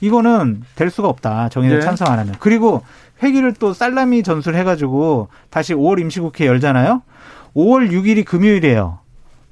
[0.00, 1.48] 이거는 될 수가 없다.
[1.48, 1.84] 정의당 네.
[1.84, 2.34] 찬성 안 하면.
[2.40, 2.82] 그리고
[3.22, 7.02] 회기를 또 살라미 전술 해가지고 다시 5월 임시국회 열잖아요.
[7.56, 8.98] 5월 6일이 금요일이에요.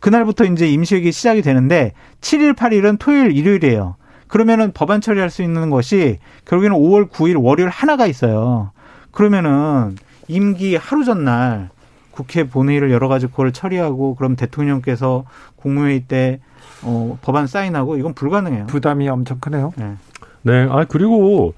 [0.01, 3.97] 그날부터 이제 임시회기 시작이 되는데 7일, 8일은 토요일, 일요일이에요.
[4.27, 8.73] 그러면은 법안 처리할 수 있는 것이 결국에는 5월 9일 월요일 하나가 있어요.
[9.11, 9.97] 그러면은
[10.29, 11.71] 임기 하루 전날
[12.13, 15.25] 국회 본회의를 여러 가지 그걸 처리하고 그럼 대통령께서
[15.57, 16.41] 국무회의 때
[16.83, 18.67] 어, 법안 사인하고 이건 불가능해요.
[18.67, 19.73] 부담이 엄청 크네요.
[19.77, 19.95] 네.
[20.43, 20.67] 네.
[20.71, 21.55] 아 그리고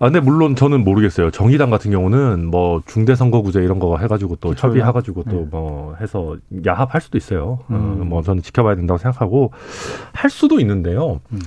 [0.00, 1.32] 아, 근데 물론 저는 모르겠어요.
[1.32, 5.30] 정의당 같은 경우는 뭐 중대선거구제 이런 거 해가지고 또 그쵸, 협의해가지고 네.
[5.50, 7.58] 또뭐 해서 야합할 수도 있어요.
[7.62, 7.98] 어, 음.
[8.00, 9.52] 어, 뭐 저는 지켜봐야 된다고 생각하고
[10.12, 11.20] 할 수도 있는데요.
[11.32, 11.40] 음.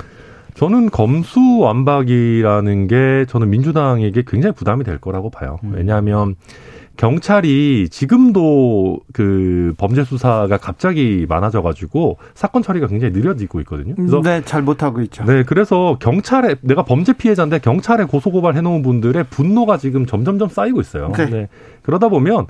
[0.56, 5.60] 저는 검수 완박이라는 게 저는 민주당에게 굉장히 부담이 될 거라고 봐요.
[5.64, 5.72] 음.
[5.74, 6.36] 왜냐하면
[6.98, 13.96] 경찰이 지금도 그 범죄 수사가 갑자기 많아져가지고 사건 처리가 굉장히 느려지고 있거든요.
[13.96, 15.24] 그래서 네, 잘 못하고 있죠.
[15.24, 21.12] 네, 그래서 경찰에 내가 범죄 피해자인데 경찰에 고소고발 해놓은 분들의 분노가 지금 점점점 쌓이고 있어요.
[21.18, 21.26] 네.
[21.30, 21.50] 네.
[21.82, 22.48] 그러다 보면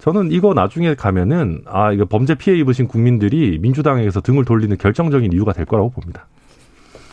[0.00, 5.52] 저는 이거 나중에 가면은 아 이거 범죄 피해 입으신 국민들이 민주당에서 등을 돌리는 결정적인 이유가
[5.52, 6.26] 될 거라고 봅니다.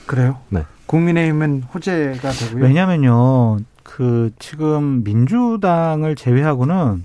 [0.05, 0.39] 그래요?
[0.49, 0.65] 네.
[0.87, 2.65] 국민의힘은 호재가 되고요.
[2.65, 3.59] 왜냐면요.
[3.83, 7.03] 그 지금 민주당을 제외하고는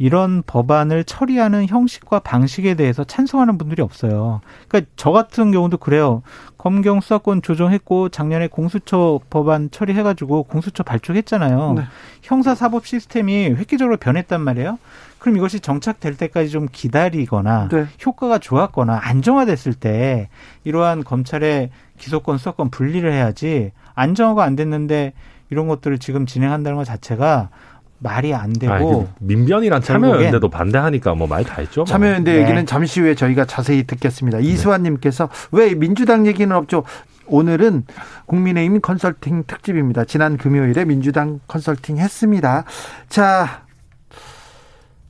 [0.00, 4.40] 이런 법안을 처리하는 형식과 방식에 대해서 찬성하는 분들이 없어요.
[4.66, 6.22] 그러니까 저 같은 경우도 그래요.
[6.56, 11.74] 검경 수사권 조정했고 작년에 공수처 법안 처리해가지고 공수처 발족했잖아요.
[11.76, 11.82] 네.
[12.22, 14.78] 형사 사법 시스템이 획기적으로 변했단 말이에요.
[15.18, 17.86] 그럼 이것이 정착될 때까지 좀 기다리거나 네.
[18.04, 20.30] 효과가 좋았거나 안정화됐을 때
[20.64, 25.12] 이러한 검찰의 기소권 수사권 분리를 해야지 안정화가 안 됐는데
[25.50, 27.50] 이런 것들을 지금 진행한다는 것 자체가
[27.98, 31.80] 말이 안 되고 아, 민변이란 참여연대도 반대하니까 뭐 말 다 했죠.
[31.82, 31.84] 뭐.
[31.84, 32.42] 참여연대 네.
[32.42, 34.38] 얘기는 잠시 후에 저희가 자세히 듣겠습니다.
[34.38, 34.44] 네.
[34.44, 36.84] 이수환님께서 왜 민주당 얘기는 없죠?
[37.26, 37.84] 오늘은
[38.26, 40.04] 국민의힘 컨설팅 특집입니다.
[40.04, 42.64] 지난 금요일에 민주당 컨설팅 했습니다.
[43.08, 43.64] 자,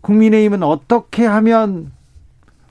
[0.00, 1.92] 국민의힘은 어떻게 하면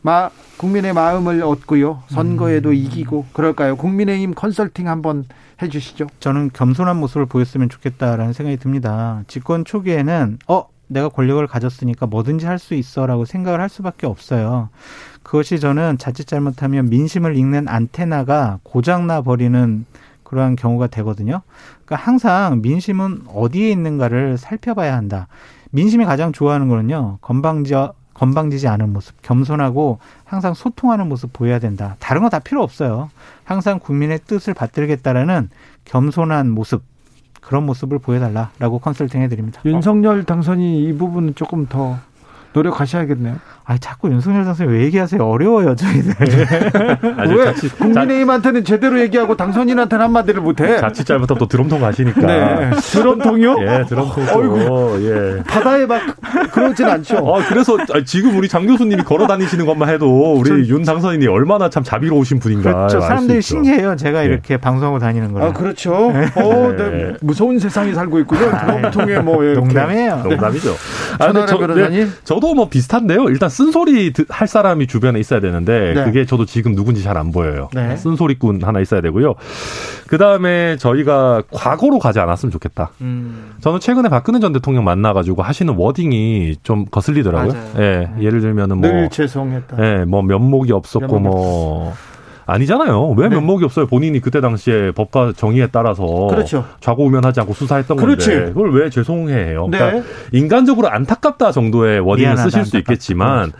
[0.02, 2.04] 마, 국민의 마음을 얻고요.
[2.08, 2.76] 선거에도 음.
[2.76, 3.76] 이기고 그럴까요?
[3.76, 5.26] 국민의힘 컨설팅 한번
[5.62, 6.08] 해 주시죠.
[6.20, 9.24] 저는 겸손한 모습을 보였으면 좋겠다라는 생각이 듭니다.
[9.28, 14.70] 집권 초기에는 어 내가 권력을 가졌으니까 뭐든지 할 수 있어라고 생각을 할 수밖에 없어요.
[15.22, 19.86] 그것이 저는 자칫 잘못하면 민심을 읽는 안테나가 고장나 버리는
[20.24, 21.42] 그러한 경우가 되거든요.
[21.86, 25.28] 그러니까 항상 민심은 어디에 있는가를 살펴봐야 한다.
[25.72, 27.18] 민심이 가장 좋아하는 거는요.
[27.22, 27.76] 건방지
[28.20, 31.96] 건방지지 않은 모습, 겸손하고 항상 소통하는 모습 보여야 된다.
[32.00, 33.10] 다른 거 다 필요 없어요.
[33.46, 35.50] 항상 국민의 뜻을 받들겠다라는
[35.86, 36.84] 겸손한 모습,
[37.40, 39.62] 그런 모습을 보여달라라고 컨설팅 해드립니다.
[39.64, 41.98] 윤석열 당선이 이 부분은 조금 더
[42.54, 43.36] 노력하셔야겠네요.
[43.66, 45.24] 아, 자꾸 윤석열 당선인 왜 얘기하세요?
[45.24, 46.16] 어려워요, 저희들.
[47.38, 47.46] 왜?
[47.46, 50.78] 자칫, 국민의힘한테는 제대로 얘기하고 당선인한테는 한마디를 못해.
[50.78, 52.22] 자칫 잘못하면 또 드럼통 가시니까.
[52.22, 52.72] 네.
[52.76, 53.58] 드럼통이요?
[53.60, 54.24] 예, 드럼통.
[54.28, 55.44] 어이구, 예.
[55.44, 56.02] 바다에 막
[56.52, 57.18] 그러진 않죠.
[57.18, 61.84] 아, 그래서 지금 우리 장 교수님이 걸어 다니시는 것만 해도 우리 윤 당선인이 얼마나 참
[61.84, 62.74] 자비로우신 분인가.
[62.74, 63.02] 그렇죠.
[63.02, 63.96] 사람들이 신기해요.
[63.96, 64.26] 제가 예.
[64.26, 65.46] 이렇게 방송하고 다니는 거.
[65.46, 66.12] 아, 그렇죠.
[66.12, 66.26] 네.
[66.42, 67.14] 어, 네.
[67.22, 68.48] 무서운 세상에 살고 있군요.
[68.50, 69.44] 아, 드럼통에 뭐.
[69.44, 69.60] 이렇게.
[69.60, 70.24] 농담이에요.
[70.24, 70.76] 농담이죠.
[71.20, 73.30] 아, 저, 네, 저도 뭐 비슷한데요.
[73.30, 76.04] 일단 쓴소리 할 사람이 주변에 있어야 되는데 네.
[76.06, 77.70] 그게 저도 지금 누군지 잘 안 보여요.
[77.74, 77.96] 네.
[77.98, 79.36] 쓴소리꾼 하나 있어야 되고요.
[80.08, 82.92] 그 다음에 저희가 과거로 가지 않았으면 좋겠다.
[83.02, 83.52] 음.
[83.62, 87.54] 저는 최근에 박근혜 전 대통령 만나 가지고 하시는 워딩이 좀 거슬리더라고요.
[87.80, 89.78] 예, 예를 들면은 뭐늘 죄송했다.
[89.84, 91.94] 예, 뭐 면목이 없었고 면목이 뭐.
[92.50, 93.10] 아니잖아요.
[93.12, 93.36] 왜 네.
[93.36, 93.88] 면목이 없어요?
[93.88, 96.66] 본인이 그때 당시에 법과 정의에 따라서 그렇죠.
[96.80, 98.30] 좌고우면하지 않고 수사했던 그렇지.
[98.30, 99.68] 건데 그걸 왜 죄송해해요?
[99.68, 99.78] 네.
[99.78, 103.52] 그러니까 인간적으로 안타깝다 정도의 워딩을 쓰실 수 있겠지만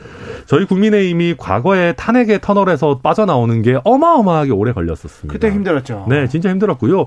[0.50, 5.32] 저희 국민의힘이 과거에 탄핵의 터널에서 빠져나오는 게 어마어마하게 오래 걸렸었습니다.
[5.32, 6.08] 그때 힘들었죠.
[6.10, 7.06] 네, 진짜 힘들었고요.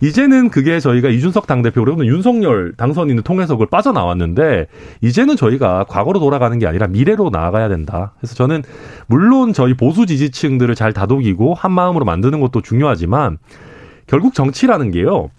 [0.00, 4.66] 이제는 그게 저희가 이준석 당대표 그리고 윤석열 당선인을 통해서 그걸 빠져나왔는데
[5.02, 8.14] 이제는 저희가 과거로 돌아가는 게 아니라 미래로 나아가야 된다.
[8.18, 8.64] 그래서 저는
[9.06, 13.38] 물론 저희 보수 지지층들을 잘 다독이고 한 마음으로 만드는 것도 중요하지만
[14.08, 15.30] 결국 정치라는 게요.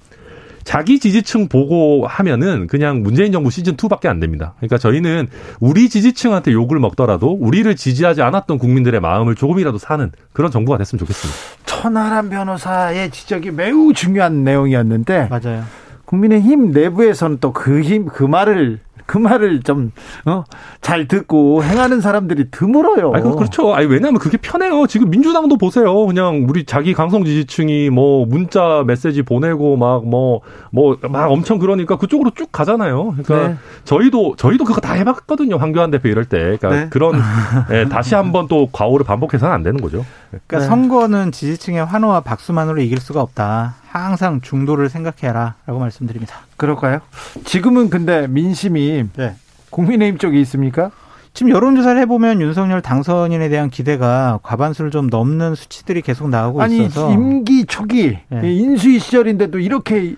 [0.63, 4.53] 자기 지지층 보고 하면은 그냥 문재인 정부 시즌 2밖에 안 됩니다.
[4.57, 5.27] 그러니까 저희는
[5.59, 11.39] 우리 지지층한테 욕을 먹더라도 우리를 지지하지 않았던 국민들의 마음을 조금이라도 사는 그런 정부가 됐으면 좋겠습니다.
[11.65, 15.63] 천하람 변호사의 지적이 매우 중요한 내용이었는데 맞아요.
[16.05, 18.79] 국민의힘 내부에서는 또 그 힘, 그 말을
[19.11, 19.91] 그 말을 좀,
[20.23, 20.45] 어,
[20.79, 23.11] 잘 듣고 행하는 사람들이 드물어요.
[23.13, 23.75] 아니, 그렇죠.
[23.75, 24.87] 아니, 왜냐하면 그게 편해요.
[24.87, 26.05] 지금 민주당도 보세요.
[26.05, 30.39] 그냥 우리 자기 강성 지지층이 뭐 문자 메시지 보내고 막 뭐,
[30.71, 33.15] 뭐, 막 엄청 그러니까 그쪽으로 쭉 가잖아요.
[33.21, 33.55] 그러니까 네.
[33.83, 35.57] 저희도, 저희도 그거 다 해봤거든요.
[35.57, 36.55] 황교안 대표 이럴 때.
[36.57, 36.87] 그러니까 네.
[36.89, 37.21] 그런,
[37.69, 40.05] 네, 다시 한번 또 과오를 반복해서는 안 되는 거죠.
[40.29, 40.65] 그러니까 네.
[40.67, 43.80] 선거는 지지층의 환호와 박수만으로 이길 수가 없다.
[43.91, 46.35] 항상 중도를 생각해라라고 말씀드립니다.
[46.57, 46.99] 그럴까요?
[47.43, 49.35] 지금은 근데 민심이 네.
[49.69, 50.91] 국민의힘 쪽에 있습니까?
[51.33, 57.05] 지금 여론조사를 해보면 윤석열 당선인에 대한 기대가 과반수를 좀 넘는 수치들이 계속 나오고 아니, 있어서
[57.05, 58.53] 아니 임기 초기 네.
[58.53, 60.15] 인수위 시절인데도 이렇게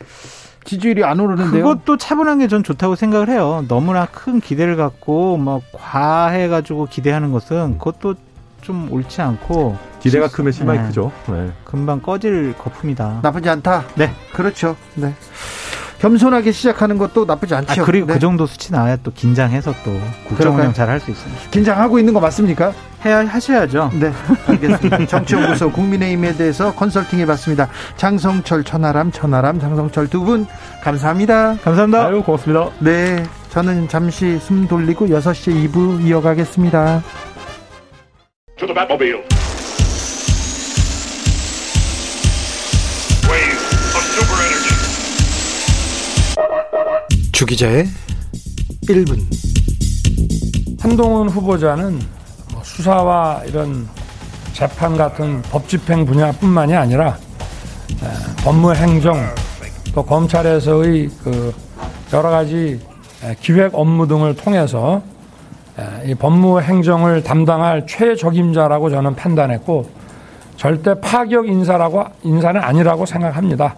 [0.64, 1.64] 지지율이 안 오르는데요.
[1.64, 3.66] 그것도 차분한 게 전 좋다고 생각을 해요.
[3.68, 8.16] 너무나 큰 기대를 갖고 뭐 과해 가지고 기대하는 것은 그것도
[8.62, 10.86] 좀 옳지 않고 기대가 크면 실망이 네.
[10.88, 11.12] 크죠.
[11.28, 11.50] 네.
[11.64, 13.20] 금방 꺼질 거품이다.
[13.24, 13.86] 나쁘지 않다.
[13.96, 14.76] 네, 그렇죠.
[14.96, 15.14] 네.
[16.00, 17.82] 겸손하게 시작하는 것도 나쁘지 않죠.
[17.82, 18.16] 아, 그리고 그 네.
[18.16, 21.50] 그 정도 수치 나와야 또 긴장해서 또 국정 운영 잘 할 수 있습니다.
[21.50, 22.74] 긴장하고 있는 거 맞습니까?
[23.06, 23.92] 해야 하셔야죠.
[23.94, 24.12] 네,
[24.48, 25.06] 알겠습니다.
[25.08, 27.70] 정치연구소 국민의힘에 대해서 컨설팅해봤습니다.
[27.96, 30.46] 장성철, 천하람, 천하람, 장성철 두 분
[30.84, 31.56] 감사합니다.
[31.64, 32.06] 감사합니다.
[32.08, 32.70] 아유, 고맙습니다.
[32.80, 37.02] 네, 저는 잠시 숨 돌리고 6시 2부 이어가겠습니다.
[47.44, 47.86] 주기자의
[48.84, 49.20] 1분
[50.80, 52.00] 한동훈 후보자는
[52.54, 53.86] 뭐 수사와 이런
[54.54, 57.18] 재판 같은 법 집행 분야뿐만이 아니라
[58.46, 59.18] 법무 행정
[59.94, 61.54] 또 검찰에서의 그
[62.14, 62.80] 여러 가지
[63.42, 65.02] 기획 업무 등을 통해서
[66.06, 69.90] 이 법무 행정을 담당할 최적임자라고 저는 판단했고
[70.56, 73.76] 절대 파격 인사라고 인사는 아니라고 생각합니다.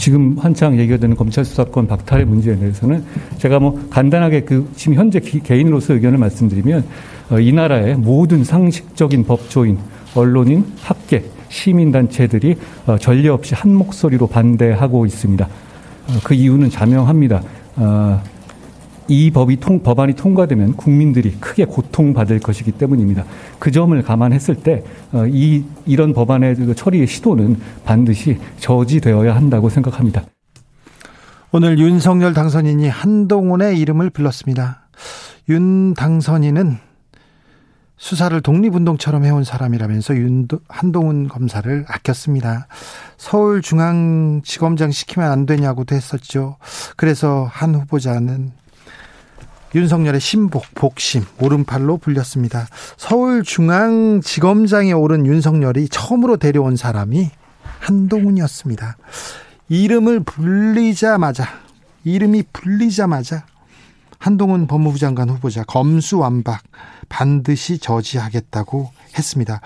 [0.00, 3.04] 지금 한창 얘기가 되는 검찰 수사권 박탈의 문제에 대해서는
[3.36, 6.84] 제가 뭐 간단하게 그 지금 현재 개인으로서 의견을 말씀드리면
[7.30, 9.78] 어, 이 나라의 모든 상식적인 법조인,
[10.14, 15.44] 언론인, 학계, 시민단체들이 어, 전례 없이 한 목소리로 반대하고 있습니다.
[15.44, 17.42] 어, 그 이유는 자명합니다.
[19.10, 23.24] 어, 이 법이 통, 법안이 통과되면 국민들이 크게 고통받을 것이기 때문입니다.
[23.58, 30.24] 그 점을 감안했을 때, 어, 이, 이런 법안의 그 처리의 시도는 반드시 저지되어야 한다고 생각합니다.
[31.52, 34.88] 오늘 윤석열 당선인이 한동훈의 이름을 불렀습니다.
[35.48, 36.78] 윤 당선인은
[37.96, 42.68] 수사를 독립운동처럼 해온 사람이라면서 윤, 한동훈 검사를 아꼈습니다.
[43.18, 46.56] 서울중앙지검장 시키면 안 되냐고도 했었죠.
[46.96, 48.52] 그래서 한 후보자는
[49.74, 52.66] 윤석열의 신복, 복심, 오른팔로 불렸습니다.
[52.96, 57.30] 서울중앙지검장에 오른 윤석열이 처음으로 데려온 사람이
[57.80, 58.96] 한동훈이었습니다.
[59.68, 61.46] 이름을 불리자마자,
[62.04, 63.44] 이름이 불리자마자
[64.18, 66.62] 한동훈 법무부 장관 후보자 검수완박
[67.08, 69.60] 반드시 저지하겠다고 했습니다.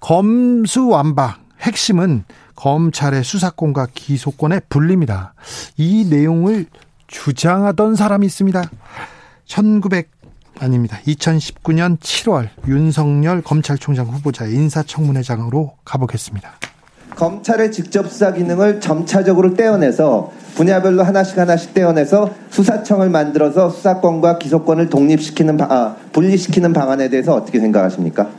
[0.00, 2.24] 검수완박 핵심은
[2.56, 5.34] 검찰의 수사권과 기소권의 분리입니다.
[5.76, 6.66] 이 내용을
[7.06, 8.68] 주장하던 사람이 있습니다.
[9.50, 10.08] 1900
[10.60, 10.98] 아닙니다.
[11.06, 16.52] 2019년 7월 윤석열 검찰총장 후보자 인사청문회장으로 가보겠습니다.
[17.16, 25.56] 검찰의 직접 수사 기능을 점차적으로 떼어내서 분야별로 하나씩 하나씩 떼어내서 수사청을 만들어서 수사권과 기소권을 독립시키는
[25.56, 28.30] 바, 아, 분리시키는 방안에 대해서 어떻게 생각하십니까?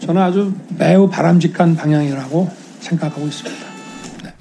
[0.00, 3.66] 저는 아주 매우 바람직한 방향이라고 생각하고 있습니다.
[4.24, 4.34] 네.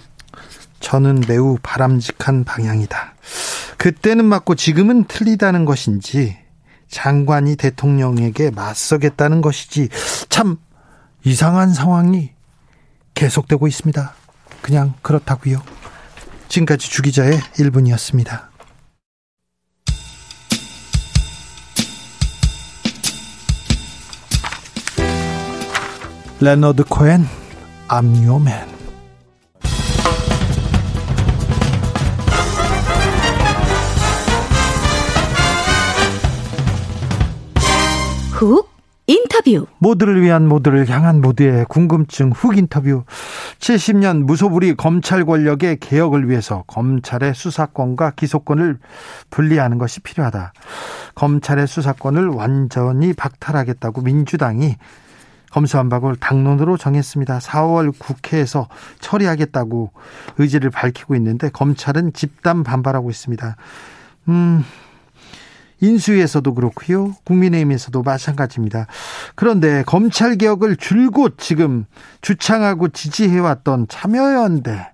[0.80, 3.14] 저는 매우 바람직한 방향이다.
[3.78, 6.38] 그때는 맞고 지금은 틀리다는 것인지
[6.90, 9.90] 장관이 대통령에게 맞서겠다는 것인지
[10.30, 10.58] 참
[11.24, 12.32] 이상한 상황이
[13.14, 14.14] 계속되고 있습니다.
[14.62, 15.62] 그냥 그렇다고요.
[16.48, 18.48] 지금까지 주기자의 1분이었습니다.
[26.40, 27.26] 레너드 코엔
[27.92, 28.77] man
[38.38, 38.70] 훅
[39.08, 43.04] 인터뷰 모두를 위한 모두를 향한 모두의 궁금증 훅 인터뷰
[43.58, 48.78] 70년 무소불위 검찰 권력의 개혁을 위해서 검찰의 수사권과 기소권을
[49.32, 50.54] 분리하는 것이 필요하다.
[51.16, 54.76] 검찰의 수사권을 완전히 박탈하겠다고 민주당이
[55.52, 57.40] 검수완박을 당론으로 정했습니다.
[57.40, 58.68] 4월 국회에서
[59.00, 59.92] 처리하겠다고
[60.38, 63.56] 의지를 밝히고 있는데 검찰은 집단 반발하고 있습니다.
[64.28, 64.64] 음,
[65.80, 67.16] 인수위에서도 그렇고요.
[67.24, 68.88] 국민의힘에서도 마찬가지입니다.
[69.36, 71.86] 그런데 검찰 개혁을 줄곧 지금
[72.22, 74.92] 주창하고 지지해왔던 참여연대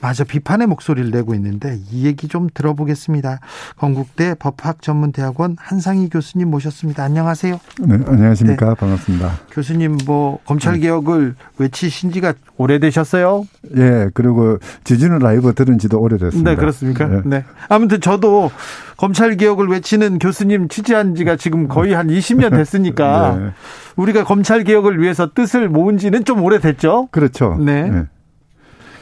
[0.00, 3.40] 마저 비판의 목소리를 내고 있는데 이 얘기 좀 들어보겠습니다.
[3.76, 7.04] 건국대 법학전문대학원 한상희 교수님 모셨습니다.
[7.04, 7.60] 안녕하세요.
[7.80, 8.68] 네, 안녕하십니까.
[8.70, 8.74] 네.
[8.74, 9.32] 반갑습니다.
[9.50, 10.80] 교수님 뭐 검찰 네.
[10.80, 13.44] 개혁을 외치신 지가 오래되셨어요?
[13.76, 16.50] 예, 그리고 지지는 라이브 들은 지도 오래됐습니다.
[16.50, 17.06] 네, 그렇습니까?
[17.06, 17.20] 네.
[17.24, 17.44] 네.
[17.68, 18.50] 아무튼 저도
[18.96, 23.50] 검찰 개혁을 외치는 교수님 취재한 지가 지금 거의 한 20년 됐으니까 네.
[23.96, 27.08] 우리가 검찰 개혁을 위해서 뜻을 모은 지는 좀 오래됐죠?
[27.10, 27.56] 그렇죠.
[27.60, 28.06] 네.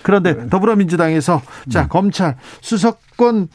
[0.09, 0.21] 네.
[0.23, 0.49] 그런데 네.
[0.49, 1.89] 더불어민주당에서 자 네.
[1.89, 3.49] 검찰 수사권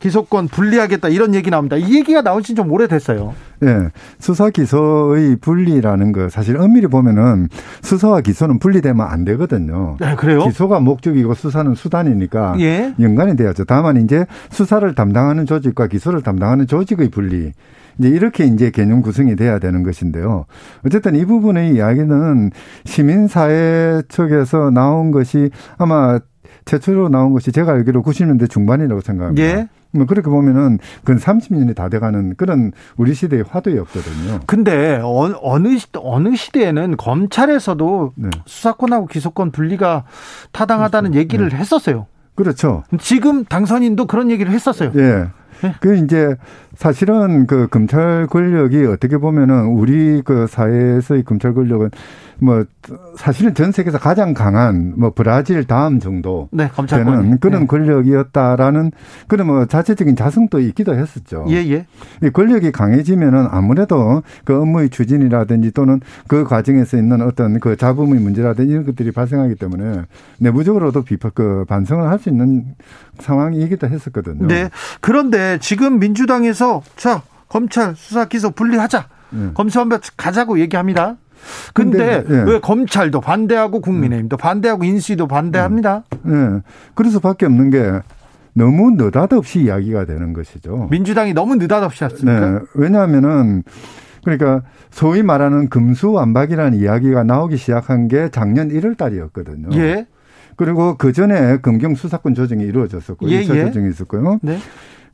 [0.00, 1.76] 기소권 분리하겠다 이런 얘기 나옵니다.
[1.76, 3.34] 이 얘기가 나온 지 좀 오래됐어요.
[3.62, 3.88] 예.
[4.18, 7.48] 수사 기소의 분리라는 거 사실 엄밀히 보면은
[7.82, 9.96] 수사와 기소는 분리되면 안 되거든요.
[10.00, 10.42] 네, 그래요?
[10.44, 12.92] 기소가 목적이고 수사는 수단이니까 예.
[13.00, 13.64] 연관이 돼야죠.
[13.64, 17.52] 다만 이제 수사를 담당하는 조직과 기소를 담당하는 조직의 분리
[17.98, 20.46] 이제 이렇게 이제 개념 구성이 돼야 되는 것인데요.
[20.84, 22.50] 어쨌든 이 부분의 이야기는
[22.84, 26.18] 시민사회 측에서 나온 것이 아마
[26.64, 29.42] 최초로 나온 것이 제가 알기로 90년대 중반이라고 생각합니다.
[29.42, 29.68] 예.
[29.94, 34.40] 뭐 그렇게 보면은 근 30년이 다 돼가는 그런 우리 시대의 화두였거든요.
[34.46, 38.30] 근데 어느 어느 시대에는 검찰에서도 네.
[38.46, 40.04] 수사권하고 기소권 분리가
[40.52, 41.20] 타당하다는 그렇죠.
[41.20, 41.56] 얘기를 네.
[41.56, 42.06] 했었어요.
[42.34, 42.84] 그렇죠.
[42.98, 44.92] 지금 당선인도 그런 얘기를 했었어요.
[44.96, 45.26] 예.
[45.62, 45.74] 네.
[45.80, 46.36] 그 이제
[46.74, 51.90] 사실은 그 검찰 권력이 어떻게 보면은 우리 그 사회에서의 검찰 권력은
[52.42, 52.64] 뭐
[53.16, 57.66] 사실은 전 세계에서 가장 강한 뭐 브라질 다음 정도 네, 되는 그런 네.
[57.66, 58.90] 권력이었다라는
[59.28, 61.44] 그런 뭐 자체적인 자성도 있기도 했었죠.
[61.48, 61.86] 예, 예.
[62.22, 68.72] 이 권력이 강해지면은 아무래도 그 업무의 추진이라든지 또는 그 과정에서 있는 어떤 그 잡음의 문제라든지
[68.72, 70.02] 이런 것들이 발생하기 때문에
[70.38, 72.64] 내부적으로도 비판 그 반성을 할 수 있는
[73.18, 74.46] 상황이기도 했었거든요.
[74.46, 74.70] 네.
[75.00, 79.06] 그런데 지금 민주당에서 자 검찰 수사 기소 분리하자.
[79.30, 79.50] 네.
[79.54, 81.16] 검수완박 가자고 얘기합니다.
[81.74, 82.42] 근데, 근데 예.
[82.52, 86.04] 왜 검찰도 반대하고 국민의힘도 반대하고 인수위도 반대합니다?
[86.26, 86.60] 예.
[86.94, 88.00] 그래서 밖에 없는 게
[88.54, 90.88] 너무 느닷없이 이야기가 되는 것이죠.
[90.90, 92.50] 민주당이 너무 느닷없이 했습니까?
[92.50, 92.58] 네.
[92.74, 93.62] 왜냐하면은
[94.24, 99.68] 그러니까 소위 말하는 금수완박이라는 이야기가 나오기 시작한 게 작년 1월 달이었거든요.
[99.74, 100.06] 예.
[100.56, 103.64] 그리고 그 전에 검경 수사권 조정이 이루어졌었고 예, 2차 예.
[103.64, 104.38] 조정이 있었고요.
[104.42, 104.58] 네.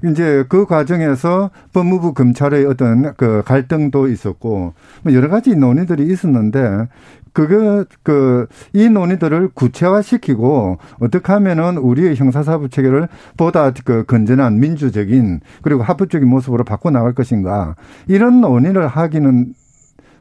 [0.05, 6.89] 이제 그 과정에서 법무부 검찰의 어떤 그 갈등도 있었고 뭐 여러 가지 논의들이 있었는데
[7.33, 15.83] 그거 그 이 논의들을 구체화시키고 어떻게 하면은 우리의 형사사법 체계를 보다 그 건전한 민주적인 그리고
[15.83, 17.75] 합법적인 모습으로 바꿔 나갈 것인가
[18.07, 19.55] 이런 논의를 하기는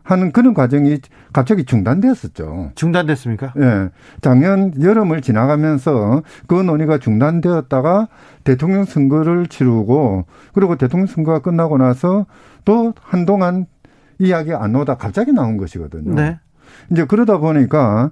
[0.03, 0.99] 하는 그런 과정이
[1.33, 2.71] 갑자기 중단되었었죠.
[2.75, 3.53] 중단됐습니까?
[3.57, 3.59] 예.
[3.59, 3.89] 네.
[4.21, 8.07] 작년 여름을 지나가면서 그 논의가 중단되었다가
[8.43, 12.25] 대통령 선거를 치르고 그리고 대통령 선거가 끝나고 나서
[12.65, 13.65] 또 한동안
[14.19, 16.13] 이야기 안 나오다 갑자기 나온 것이거든요.
[16.15, 16.39] 네.
[16.91, 18.11] 이제 그러다 보니까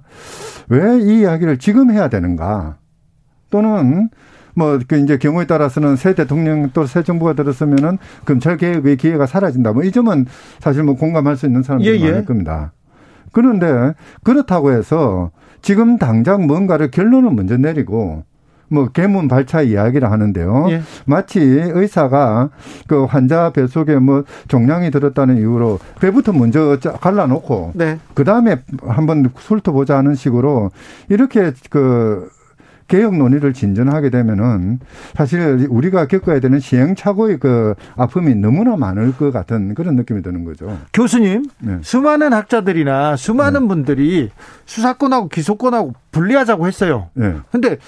[0.68, 2.76] 왜 이 이야기를 지금 해야 되는가?
[3.50, 4.08] 또는
[4.54, 9.72] 뭐 그 이제 경우에 따라서는 새 대통령 또 새 정부가 들었으면은 검찰 개혁의 기회가 사라진다.
[9.72, 10.26] 뭐 이 점은
[10.60, 12.10] 사실 뭐 공감할 수 있는 사람들이 예, 예.
[12.10, 12.72] 많을 겁니다.
[13.36, 18.24] 그런데 그렇다고 해서 지금 당장 뭔가를 결론을 먼저 내리고
[18.68, 20.68] 뭐 개문 발차 이야기를 하는데요.
[20.70, 20.80] 예.
[21.04, 22.48] 마치 의사가
[22.86, 27.98] 그 환자 배 속에 뭐 종양이 들었다는 이유로 배부터 먼저 갈라놓고 네.
[28.14, 30.70] 그 다음에 한번 훑어보자 하는 식으로
[31.10, 32.30] 이렇게 그
[32.88, 34.80] 개혁 논의를 진전하게 되면은
[35.14, 40.78] 사실 우리가 겪어야 되는 시행착오의 그 아픔이 너무나 많을 것 같은 그런 느낌이 드는 거죠.
[40.92, 41.78] 교수님, 네.
[41.82, 43.68] 수많은 학자들이나 수많은 네.
[43.68, 44.30] 분들이
[44.66, 47.10] 수사권하고 기소권하고 분리하자고 했어요.
[47.14, 47.34] 네.
[47.50, 47.78] 근데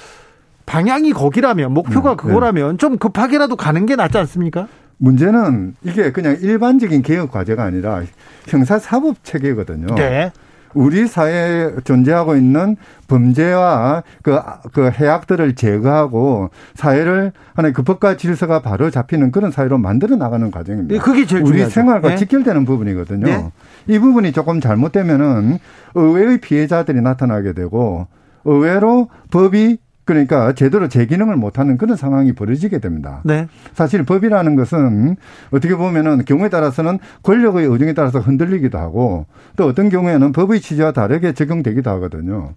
[0.67, 2.17] 방향이 거기라면 목표가 네.
[2.17, 4.69] 그거라면 좀 급하게라도 가는 게 낫지 않습니까?
[4.99, 8.03] 문제는 이게 그냥 일반적인 개혁 과제가 아니라
[8.49, 9.95] 형사사법 체계거든요.
[9.95, 10.33] 네.
[10.75, 12.77] 우리 사회에 존재하고 있는
[13.09, 14.39] 범죄와 그,
[14.73, 20.95] 그 해악들을 제거하고 사회를 하나의 그 법과 질서가 바로 잡히는 그런 사회로 만들어 나가는 과정입니다.
[20.95, 21.75] 네, 그게 제일 우리 중요하죠.
[21.75, 22.17] 생활과 네.
[22.17, 23.27] 직결되는 부분이거든요.
[23.27, 23.51] 네.
[23.87, 25.59] 이 부분이 조금 잘못되면은
[25.95, 28.07] 의외의 피해자들이 나타나게 되고
[28.45, 29.79] 의외로 법이
[30.09, 33.21] 그러니까 제대로 제 기능을 못하는 그런 상황이 벌어지게 됩니다.
[33.27, 33.47] 네.
[33.75, 35.17] 사실 법이라는 것은
[35.51, 41.35] 어떻게 보면은 경우에 따라서는 권력의 의중에 따라서 흔들리기도 하고 또 어떤 경우에는 법의 취지와 다르게
[41.35, 42.55] 적용되기도 하거든요.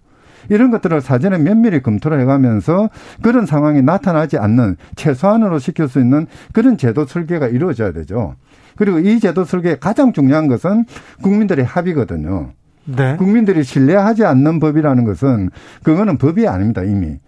[0.48, 2.88] 이런 것들을 사전에 면밀히 검토를 해가면서
[3.20, 8.34] 그런 상황이 나타나지 않는 최소한으로 시킬 수 있는 그런 제도 설계가 이루어져야 되죠.
[8.76, 10.86] 그리고 이 제도 설계의 가장 중요한 것은
[11.20, 12.52] 국민들의 합의거든요.
[12.86, 13.16] 네.
[13.18, 15.50] 국민들이 신뢰하지 않는 법이라는 것은
[15.82, 17.18] 그거는 법이 아닙니다, 이미.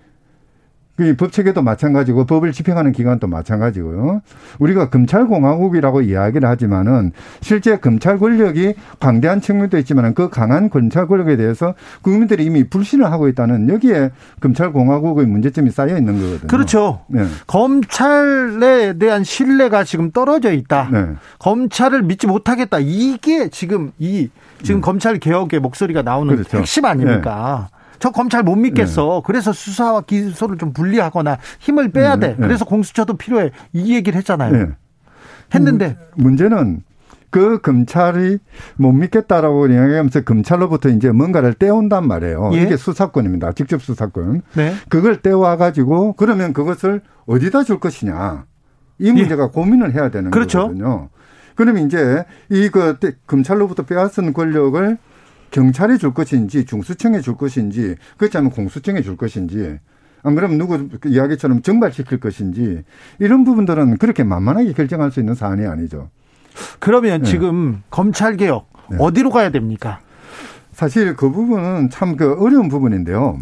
[0.96, 4.22] 그 법체계도 마찬가지고 법을 집행하는 기관도 마찬가지고요.
[4.60, 11.74] 우리가 검찰공화국이라고 이야기를 하지만은 실제 검찰 권력이 광대한 측면도 있지만은 그 강한 검찰 권력에 대해서
[12.02, 16.46] 국민들이 이미 불신을 하고 있다는 여기에 검찰공화국의 문제점이 쌓여 있는 거거든요.
[16.46, 17.00] 그렇죠.
[17.08, 17.24] 네.
[17.48, 20.90] 검찰에 대한 신뢰가 지금 떨어져 있다.
[20.92, 21.06] 네.
[21.40, 22.78] 검찰을 믿지 못하겠다.
[22.80, 24.28] 이게 지금 이
[24.62, 24.84] 지금 네.
[24.84, 26.58] 검찰 개혁의 목소리가 나오는 그렇죠.
[26.58, 27.68] 핵심 아닙니까?
[28.04, 28.08] 네.
[28.08, 29.22] 저 검찰 못 믿겠어.
[29.22, 29.22] 네.
[29.24, 32.28] 그래서 수사와 기소를 좀 분리하거나 힘을 빼야 돼.
[32.28, 32.36] 네.
[32.36, 33.50] 그래서 공수처도 필요해.
[33.72, 34.52] 이 얘기를 했잖아요.
[34.52, 34.66] 네.
[35.54, 36.82] 했는데 문제는
[37.30, 38.38] 그 검찰이
[38.76, 42.50] 못 믿겠다라고 이야기하면서 검찰로부터 이제 뭔가를 떼온단 말이에요.
[42.52, 42.62] 예?
[42.62, 43.52] 이게 수사권입니다.
[43.52, 44.42] 직접 수사권.
[44.52, 44.74] 네.
[44.90, 48.44] 그걸 떼와 가지고 그러면 그것을 어디다 줄 것이냐.
[48.98, 49.12] 이 예.
[49.12, 49.48] 문제가 예.
[49.48, 50.58] 고민을 해야 되는 그렇죠.
[50.60, 51.08] 거거든요.
[51.54, 54.98] 그러면 이제 이 그 검찰로부터 빼앗은 권력을
[55.54, 59.78] 경찰에 줄 것인지 중수청에 줄 것인지 그렇지 않으면 공수청에 줄 것인지
[60.24, 62.82] 안 그러면 누구 이야기처럼 정발시킬 것인지
[63.20, 66.10] 이런 부분들은 그렇게 만만하게 결정할 수 있는 사안이 아니죠.
[66.80, 67.30] 그러면 네.
[67.30, 68.96] 지금 검찰 개혁 네.
[68.98, 70.00] 어디로 가야 됩니까?
[70.72, 73.38] 사실 그 부분은 참 그 어려운 부분인데요.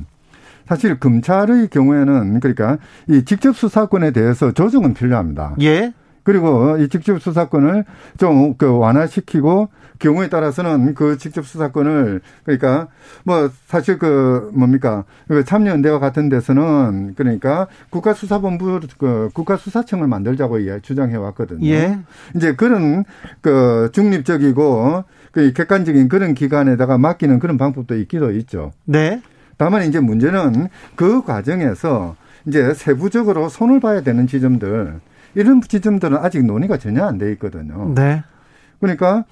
[0.68, 2.76] 사실 검찰의 경우에는 그러니까
[3.08, 5.56] 이 직접 수사권에 대해서 조정은 필요합니다.
[5.62, 5.94] 예.
[6.22, 7.84] 그리고 이 직접 수사권을
[8.18, 9.68] 좀 그 완화시키고
[9.98, 12.88] 경우에 따라서는 그 직접 수사권을 그러니까
[13.24, 21.66] 뭐 사실 그 뭡니까 그 참여연대와 같은 데서는 그러니까 국가수사본부 그 국가수사청을 만들자고 주장해 왔거든요.
[21.66, 21.98] 예.
[22.34, 23.04] 이제 그런
[23.40, 28.72] 그 중립적이고 그 객관적인 그런 기관에다가 맡기는 그런 방법도 있기도 있죠.
[28.84, 29.22] 네.
[29.56, 32.16] 다만 이제 문제는 그 과정에서
[32.46, 35.00] 이제 세부적으로 손을 봐야 되는 지점들
[35.34, 37.92] 이런 지점들은 아직 논의가 전혀 안 돼 있거든요.
[37.94, 38.22] 네.
[38.80, 39.24] 그러니까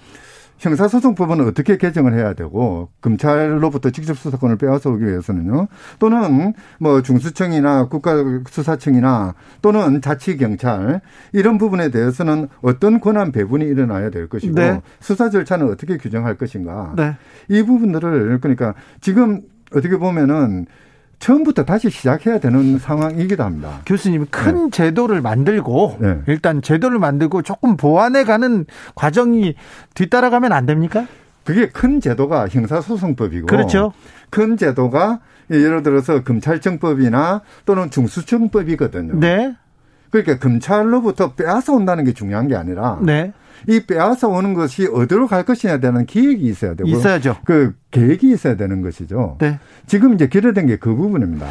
[0.61, 5.69] 형사소송법은 어떻게 개정을 해야 되고 검찰로부터 직접 수사권을 빼앗아 오기 위해서는요.
[5.99, 11.01] 또는 뭐 중수청이나 국가수사청이나 또는 자치경찰
[11.33, 14.83] 이런 부분에 대해서는 어떤 권한 배분이 일어나야 될 것이고 네.
[15.01, 16.93] 수사 절차는 어떻게 규정할 것인가.
[16.95, 17.17] 네.
[17.49, 19.41] 이 부분들을 그러니까 지금
[19.75, 20.67] 어떻게 보면은
[21.21, 23.81] 처음부터 다시 시작해야 되는 상황이기도 합니다.
[23.87, 24.71] 교수님 큰 네.
[24.71, 26.19] 제도를 만들고 네.
[26.27, 28.65] 일단 제도를 만들고 조금 보완해 가는
[28.95, 29.55] 과정이
[29.95, 31.07] 뒤따라가면 안 됩니까?
[31.45, 33.93] 그게 큰 제도가 형사소송법이고 그렇죠.
[34.31, 39.21] 큰 제도가 예를 들어서 검찰청법이나 또는 중수청법이거든요.
[39.21, 39.55] 네.
[40.11, 43.33] 그러니까 검찰로부터 빼앗아 온다는 게 중요한 게 아니라 네.
[43.69, 47.37] 이 빼앗아 오는 것이 어디로 갈 것이냐에 대한 기획이 있어야 되고 있어야죠.
[47.45, 49.37] 그 계획이 있어야 되는 것이죠.
[49.41, 49.59] 네.
[49.87, 51.47] 지금 이제 결여된 게 그 부분입니다.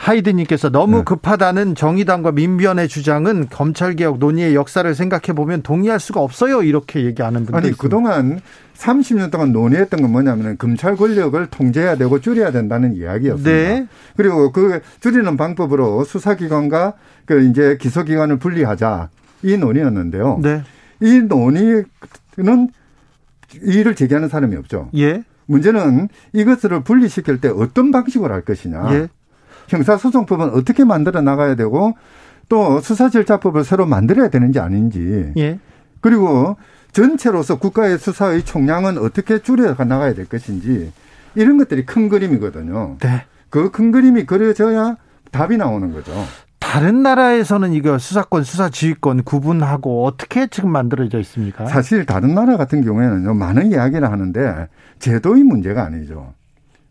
[0.00, 1.04] 하이드님께서 너무 네.
[1.04, 6.62] 급하다는 정의당과 민변의 주장은 검찰개혁 논의의 역사를 생각해 보면 동의할 수가 없어요.
[6.62, 7.82] 이렇게 얘기하는 분들 아니 있습니다.
[7.82, 8.40] 그동안
[8.78, 13.50] 30년 동안 논의했던 건 뭐냐면 검찰 권력을 통제해야 되고 줄여야 된다는 이야기였습니다.
[13.50, 13.86] 네.
[14.16, 16.94] 그리고 그 줄이는 방법으로 수사기관과
[17.26, 19.10] 그 이제 기소기관을 분리하자
[19.42, 20.40] 이 논의였는데요.
[20.42, 20.62] 네.
[21.00, 21.84] 이 논의는
[23.62, 24.90] 이의를 제기하는 사람이 없죠.
[24.96, 25.24] 예.
[25.46, 28.94] 문제는 이것을 분리시킬 때 어떤 방식으로 할 것이냐.
[28.94, 29.08] 예.
[29.68, 31.96] 형사소송법은 어떻게 만들어 나가야 되고
[32.48, 35.32] 또 수사절차법을 새로 만들어야 되는지 아닌지.
[35.36, 35.58] 예.
[36.00, 36.56] 그리고
[36.92, 40.92] 전체로서 국가의 수사의 총량은 어떻게 줄여 나가야 될 것인지
[41.34, 42.96] 이런 것들이 큰 그림이거든요.
[43.00, 43.24] 네.
[43.48, 44.96] 그 큰 그림이 그려져야
[45.30, 46.12] 답이 나오는 거죠.
[46.70, 51.66] 다른 나라에서는 이거 수사권, 수사 지휘권 구분하고 어떻게 지금 만들어져 있습니까?
[51.66, 54.68] 사실 다른 나라 같은 경우에는 많은 이야기를 하는데
[55.00, 56.32] 제도의 문제가 아니죠.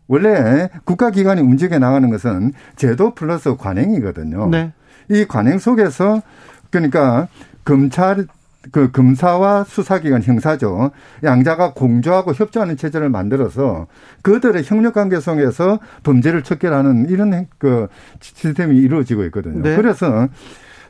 [0.06, 4.50] 원래 국가기관이 움직여 나가는 것은 제도 플러스 관행이거든요.
[4.50, 4.70] 네.
[5.08, 6.20] 이 관행 속에서
[6.68, 7.28] 그러니까
[7.64, 8.26] 검찰
[8.72, 10.90] 그 검사와 수사기관 형사죠.
[11.24, 13.86] 양자가 공조하고 협조하는 체제를 만들어서
[14.22, 17.88] 그들의 협력 관계 속에서 범죄를 척결하는 이런 그
[18.20, 19.62] 시스템이 이루어지고 있거든요.
[19.62, 19.76] 네.
[19.76, 20.28] 그래서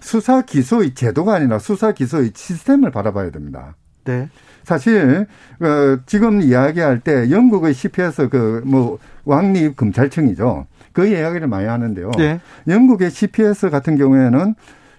[0.01, 3.77] 수사 기소의 제도가 아니라 수사 기소의 시스템을 바라봐야 됩니다.
[4.05, 4.29] 네.
[4.65, 5.27] 사실
[5.61, 10.67] 어, 지금 이야기할 때 영국의 CPS 그뭐 왕립 검찰청이죠.
[10.93, 12.11] 그 이야기를 많이 하는데요.
[12.19, 12.41] 네.
[12.67, 14.55] 영국의 CPS 같은 경우에는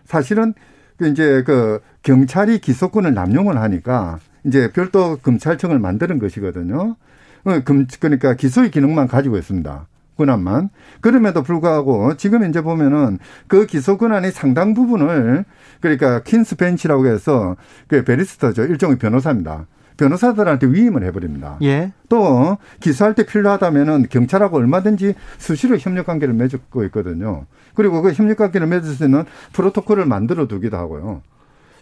[0.06, 0.71] 사실은 그
[1.02, 6.96] 이제 그 경찰이 기소권을 남용을 하니까 이제 별도 검찰청을 만드는 것이거든요.
[7.44, 7.60] 어,
[8.00, 9.88] 그러니까 기소의 기능만 가지고 있습니다.
[10.18, 10.70] 권한만.
[11.00, 15.46] 그럼에도 불구하고 지금 이제 보면은 그 기소 권한의 상당 부분을
[15.80, 17.56] 그러니까 퀸스 벤치라고 해서
[17.88, 18.64] 그 베리스터죠.
[18.64, 19.66] 일종의 변호사입니다.
[20.02, 21.58] 변호사들한테 위임을 해버립니다.
[21.62, 21.92] 예.
[22.10, 27.46] 또 기소할 때 필요하다면은 경찰하고 얼마든지 수시로 협력 관계를 맺고 있거든요.
[27.76, 31.22] 그리고 그 협력 관계를 맺을 수 있는 프로토콜을 만들어 두기도 하고요.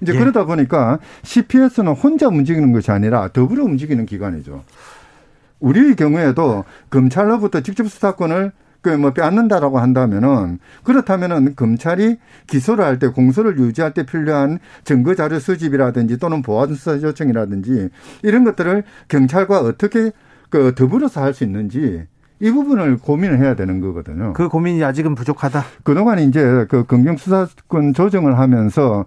[0.01, 0.20] 이제 예.
[0.20, 4.63] 그러다 보니까 CPS는 혼자 움직이는 것이 아니라 더불어 움직이는 기관이죠.
[5.61, 8.51] 우리의 경우에도 검찰로부터 직접 수사권을
[8.82, 12.18] 그뭐 빼앗는다라고 한다면은 그렇다면은 검찰이
[12.48, 17.90] 기소를 할 때 공소를 유지할 때 필요한 증거 자료 수집이라든지 또는 보안 수사 요청이라든지
[18.24, 20.12] 이런 것들을 경찰과 어떻게
[20.50, 22.06] 그 더불어서 할 수 있는지
[22.42, 24.34] 이 부분을 고민을 해야 되는 거거든요.
[24.34, 25.64] 그 고민이 아직은 부족하다.
[25.84, 29.06] 그동안 이제 그 검경 수사권 조정을 하면서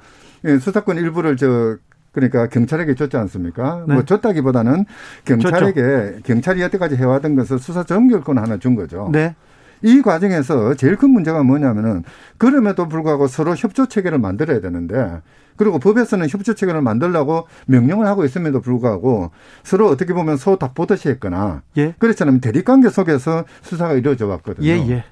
[0.60, 1.76] 수사권 일부를 저
[2.12, 3.84] 그러니까 경찰에게 줬지 않습니까?
[3.88, 3.94] 네.
[3.94, 4.84] 뭐 줬다기보다는
[5.24, 6.22] 경찰에게 줬죠.
[6.24, 9.08] 경찰이 여태까지 해왔던 것을 수사 전결권 하나 준 거죠.
[9.12, 9.34] 네.
[9.82, 12.04] 이 과정에서 제일 큰 문제가 뭐냐면은
[12.38, 15.20] 그럼에도 불구하고 서로 협조 체계를 만들어야 되는데
[15.56, 19.30] 그리고 법에서는 협조 체계를 만들라고 명령을 하고 있음에도 불구하고
[19.62, 21.94] 서로 어떻게 보면 소답 보듯이 했거나 예.
[21.98, 24.66] 그렇지 않으면 대립 관계 속에서 수사가 이루어져 왔거든요.
[24.66, 25.04] 예, 예.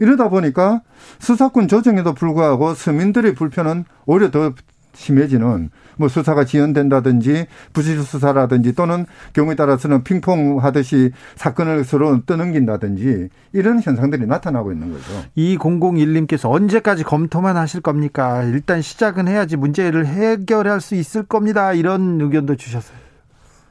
[0.00, 0.82] 이러다 보니까
[1.18, 4.54] 수사권 조정에도 불구하고 서민들의 불편은 오히려 더
[4.94, 13.80] 심해지는 뭐 수사가 지연된다든지 부실 수사라든지 또는 경우에 따라서는 핑퐁 하듯이 사건을 서로 떠넘긴다든지 이런
[13.80, 15.04] 현상들이 나타나고 있는 거죠.
[15.36, 18.42] 2001님께서 언제까지 검토만 하실 겁니까?
[18.44, 21.72] 일단 시작은 해야지 문제를 해결할 수 있을 겁니다.
[21.72, 22.96] 이런 의견도 주셨어요.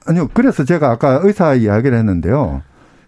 [0.06, 0.30] 아니요.
[0.34, 2.62] 그래서 제가 아까 의사 이야기를 했는데요.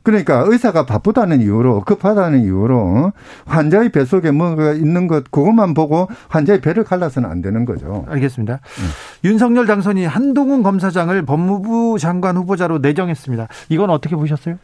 [0.04, 3.12] 그러니까 의사가 바쁘다는 이유로 급하다는 이유로
[3.46, 8.06] 환자의 뱃속에 뭔가 있는 것 그것만 보고 환자의 배를 갈라서는 안 되는 거죠.
[8.08, 8.54] 알겠습니다.
[8.54, 9.30] 네.
[9.30, 13.48] 윤석열 당선이 한동훈 검사장을 법무부 장관 후보자로 내정했습니다.
[13.70, 14.58] 이건 어떻게 보셨어요?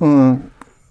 [0.00, 0.40] 어,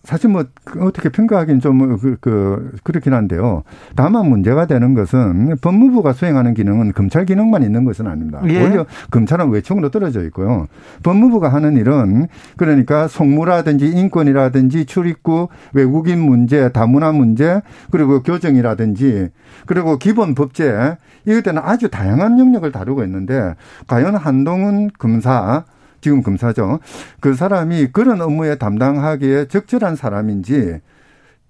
[0.07, 0.45] 사실 뭐
[0.79, 3.63] 어떻게 평가하기는 좀 그, 그, 그렇긴 한데요.
[3.97, 8.39] 다만 문제가 되는 것은 법무부가 수행하는 기능은 검찰 기능만 있는 것은 아닙니다.
[8.45, 8.63] 예.
[8.63, 10.67] 오히려 검찰은 외청으로 떨어져 있고요.
[11.03, 19.27] 법무부가 하는 일은 그러니까 송무라든지 인권이라든지 출입구 외국인 문제, 다문화 문제 그리고 교정이라든지
[19.65, 20.95] 그리고 기본 법제
[21.25, 23.55] 이것들은 아주 다양한 영역을 다루고 있는데
[23.87, 25.65] 과연 한동훈 검사
[26.01, 26.79] 지금 검사죠.
[27.19, 30.79] 그 사람이 그런 업무에 담당하기에 적절한 사람인지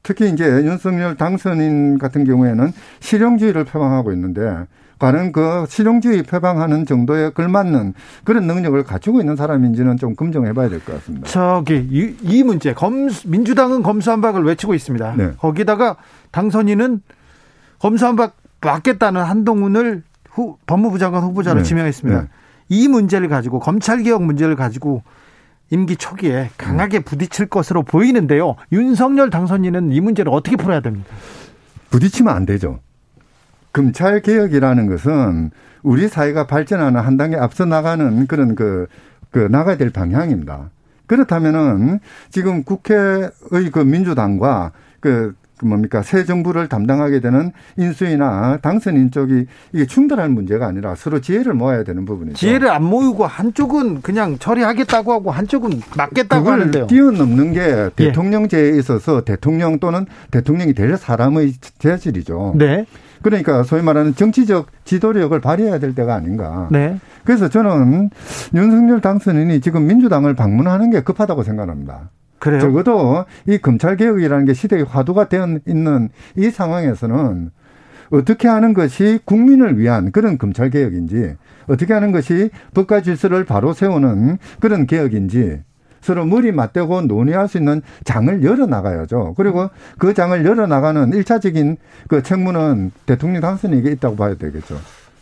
[0.04, 4.66] 특히 이제 윤석열 당선인 같은 경우에는 실용주의를 표방하고 있는데
[5.00, 7.94] 과연 그 실용주의 표방하는 정도에 걸맞는
[8.24, 11.28] 그런 능력을 갖추고 있는 사람인지는 좀 검증해 봐야 될 것 같습니다.
[11.28, 15.16] 저기 이, 이 문제 검 민주당은 검수한박을 외치고 있습니다.
[15.18, 15.32] 네.
[15.38, 15.98] 거기다가
[16.32, 17.02] 당선인은
[17.80, 21.64] 검수한박 맞겠다는 한동훈을 후, 법무부 장관 후보자로 네.
[21.64, 22.22] 지명했습니다.
[22.22, 22.28] 네.
[22.70, 25.04] 이 문제를 가지고 검찰 개혁 문제를 가지고
[25.70, 28.56] 임기 초기에 강하게 부딪힐 것으로 보이는데요.
[28.72, 31.10] 윤석열 당선인은 이 문제를 어떻게 풀어야 됩니까?
[31.90, 32.80] 부딪히면 안 되죠.
[33.74, 35.52] 검찰 개혁이라는 것은
[35.84, 38.88] 우리 사회가 발전하는 한 단계 앞서 나가는 그런 그,
[39.30, 40.70] 그 나가야 될 방향입니다.
[41.06, 42.00] 그렇다면은
[42.30, 43.30] 지금 국회의
[43.72, 50.96] 그 민주당과 그그 뭡니까 새 정부를 담당하게 되는 인수위나 당선인 쪽이 이게 충돌하는 문제가 아니라
[50.96, 52.38] 서로 지혜를 모아야 되는 부분이죠.
[52.38, 56.88] 지혜를 안 모으고 한쪽은 그냥 처리하겠다고 하고 한쪽은 막겠다고 하는데요.
[56.88, 57.90] 뛰어넘는 게 예.
[57.96, 62.56] 대통령제에 있어서 대통령 또는 대통령이 될 사람의 재질이죠.
[62.58, 62.86] 네.
[63.22, 66.68] 그러니까 소위 말하는 정치적 지도력을 발휘해야 될 때가 아닌가.
[66.72, 67.00] 네.
[67.24, 68.10] 그래서 저는
[68.54, 72.10] 윤석열 당선인이 지금 민주당을 방문하는 게 급하다고 생각합니다.
[72.40, 72.60] 그래요?
[72.60, 77.52] 적어도 이 검찰 개혁이라는 게 시대의 화두가 되어 있는 이 상황에서는
[78.12, 81.36] 어떻게 하는 것이 국민을 위한 그런 검찰 개혁인지
[81.68, 85.62] 어떻게 하는 것이 법과 질서를 바로 세우는 그런 개혁인지
[86.00, 89.34] 서로 머리 맞대고 논의할 수 있는 장을 열어 나가야죠.
[89.36, 91.78] 그리고 그 장을 열어 나가는 일차적인
[92.08, 94.78] 그 책무는 대통령 당선에게 있다고 봐야 되겠죠.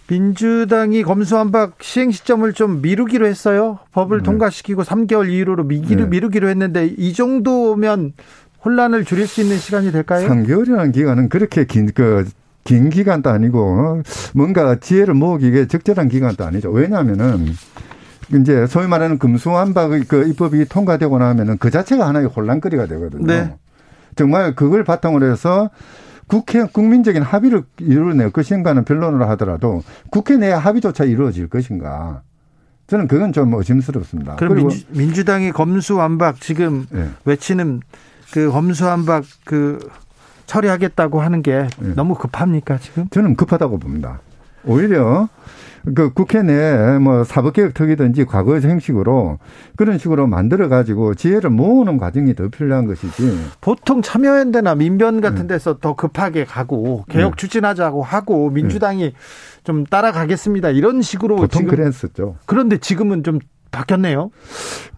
[0.08, 3.80] 민주당이 검수한박 시행 시점을 좀 미루기로 했어요.
[3.92, 4.24] 법을 네.
[4.24, 6.10] 통과시키고 3개월 이후로 미기로, 네.
[6.10, 8.14] 미루기로 했는데 이 정도면
[8.64, 10.28] 혼란을 줄일 수 있는 시간이 될까요?
[10.28, 12.26] 3개월이라는 기간은 그렇게 긴, 그,
[12.64, 14.02] 긴 기간도 아니고
[14.34, 16.72] 뭔가 지혜를 모으기에 적절한 기간도 아니죠.
[16.72, 17.48] 왜냐하면은
[18.34, 23.26] 이제 소위 말하는 금수한박의 그 입법이 통과되고 나면은 그 자체가 하나의 혼란거리가 되거든요.
[23.26, 23.56] 네.
[24.16, 25.70] 정말 그걸 바탕으로 해서
[26.28, 32.22] 국회 국민적인 합의를 이루어낼 것인가는 변론으로 하더라도 국회 내 합의조차 이루어질 것인가.
[32.88, 34.36] 저는 그건 좀 의심스럽습니다.
[34.36, 37.10] 그럼 그리고 민주, 민주당이 검수완박 지금 네.
[37.26, 37.82] 외치는
[38.32, 39.80] 그 검수완박 그
[40.46, 41.94] 처리하겠다고 하는 게 네.
[41.96, 43.08] 너무 급합니까 지금?
[43.10, 44.20] 저는 급하다고 봅니다.
[44.64, 45.30] 오히려
[45.94, 49.40] 그 국회 내에 뭐 사법개혁특위든지 과거의 형식으로
[49.76, 53.38] 그런 식으로 만들어 가지고 지혜를 모으는 과정이 더 필요한 것이지.
[53.62, 55.56] 보통 참여연대나 민변 같은 네.
[55.56, 55.80] 데서 네.
[55.82, 57.36] 더 급하게 가고 개혁 네.
[57.38, 59.14] 추진하자고 하고 민주당이 네.
[59.64, 60.70] 좀 따라가겠습니다.
[60.70, 62.38] 이런 식으로 보통 그랬었죠.
[62.46, 63.40] 그런데 지금은 좀
[63.72, 64.32] 바뀌었네요.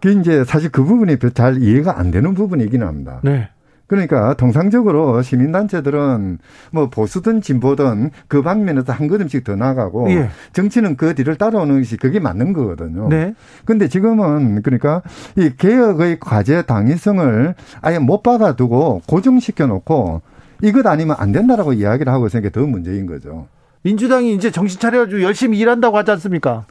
[0.00, 3.20] 그 이제 사실 그 부분이 잘 이해가 안 되는 부분이긴 합니다.
[3.22, 3.50] 네.
[3.88, 6.38] 그러니까 통상적으로 시민단체들은
[6.70, 10.28] 뭐 보수든 진보든 그 방면에서 한 걸음씩 더 나가고 예.
[10.52, 13.08] 정치는 그 뒤를 따라오는 것이 그게 맞는 거거든요.
[13.08, 13.34] 네.
[13.64, 15.02] 근데 지금은 그러니까
[15.36, 20.20] 이 개혁의 과제 당위성을 아예 못 박아두고 고정시켜 놓고
[20.62, 23.46] 이것 아니면 안 된다라고 이야기를 하고 있으니까 더 문제인 거죠.
[23.82, 26.66] 민주당이 이제 정신 차려가지고 열심히 일한다고 하지 않습니까?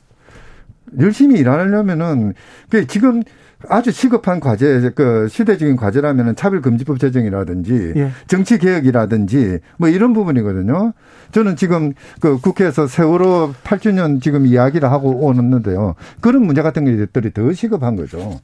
[1.00, 2.34] 열심히 일하려면은
[2.70, 3.24] 그 지금
[3.70, 8.12] 아주 시급한 과제, 그 시대적인 과제라면은 차별금지법 제정이라든지 예.
[8.28, 10.94] 정치 개혁이라든지 뭐 이런 부분이거든요.
[11.32, 15.96] 저는 지금 그 국회에서 세월호 8주년 지금 이야기를 하고 오는데요.
[16.22, 18.40] 그런 문제 같은 것들이 더 시급한 거죠.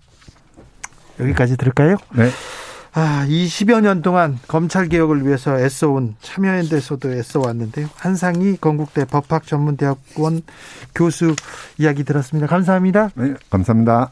[1.20, 1.98] 여기까지 들을까요?
[2.16, 2.30] 네.
[2.96, 7.88] 아, 20여 년 동안 검찰 개혁을 위해서 애써온 참여연대에서도 애써왔는데요.
[7.96, 10.42] 한상희 건국대 법학전문대학원
[10.94, 11.36] 교수
[11.80, 12.48] 이야기 들었습니다.
[12.48, 13.10] 감사합니다.
[13.16, 14.12] 네, 감사합니다.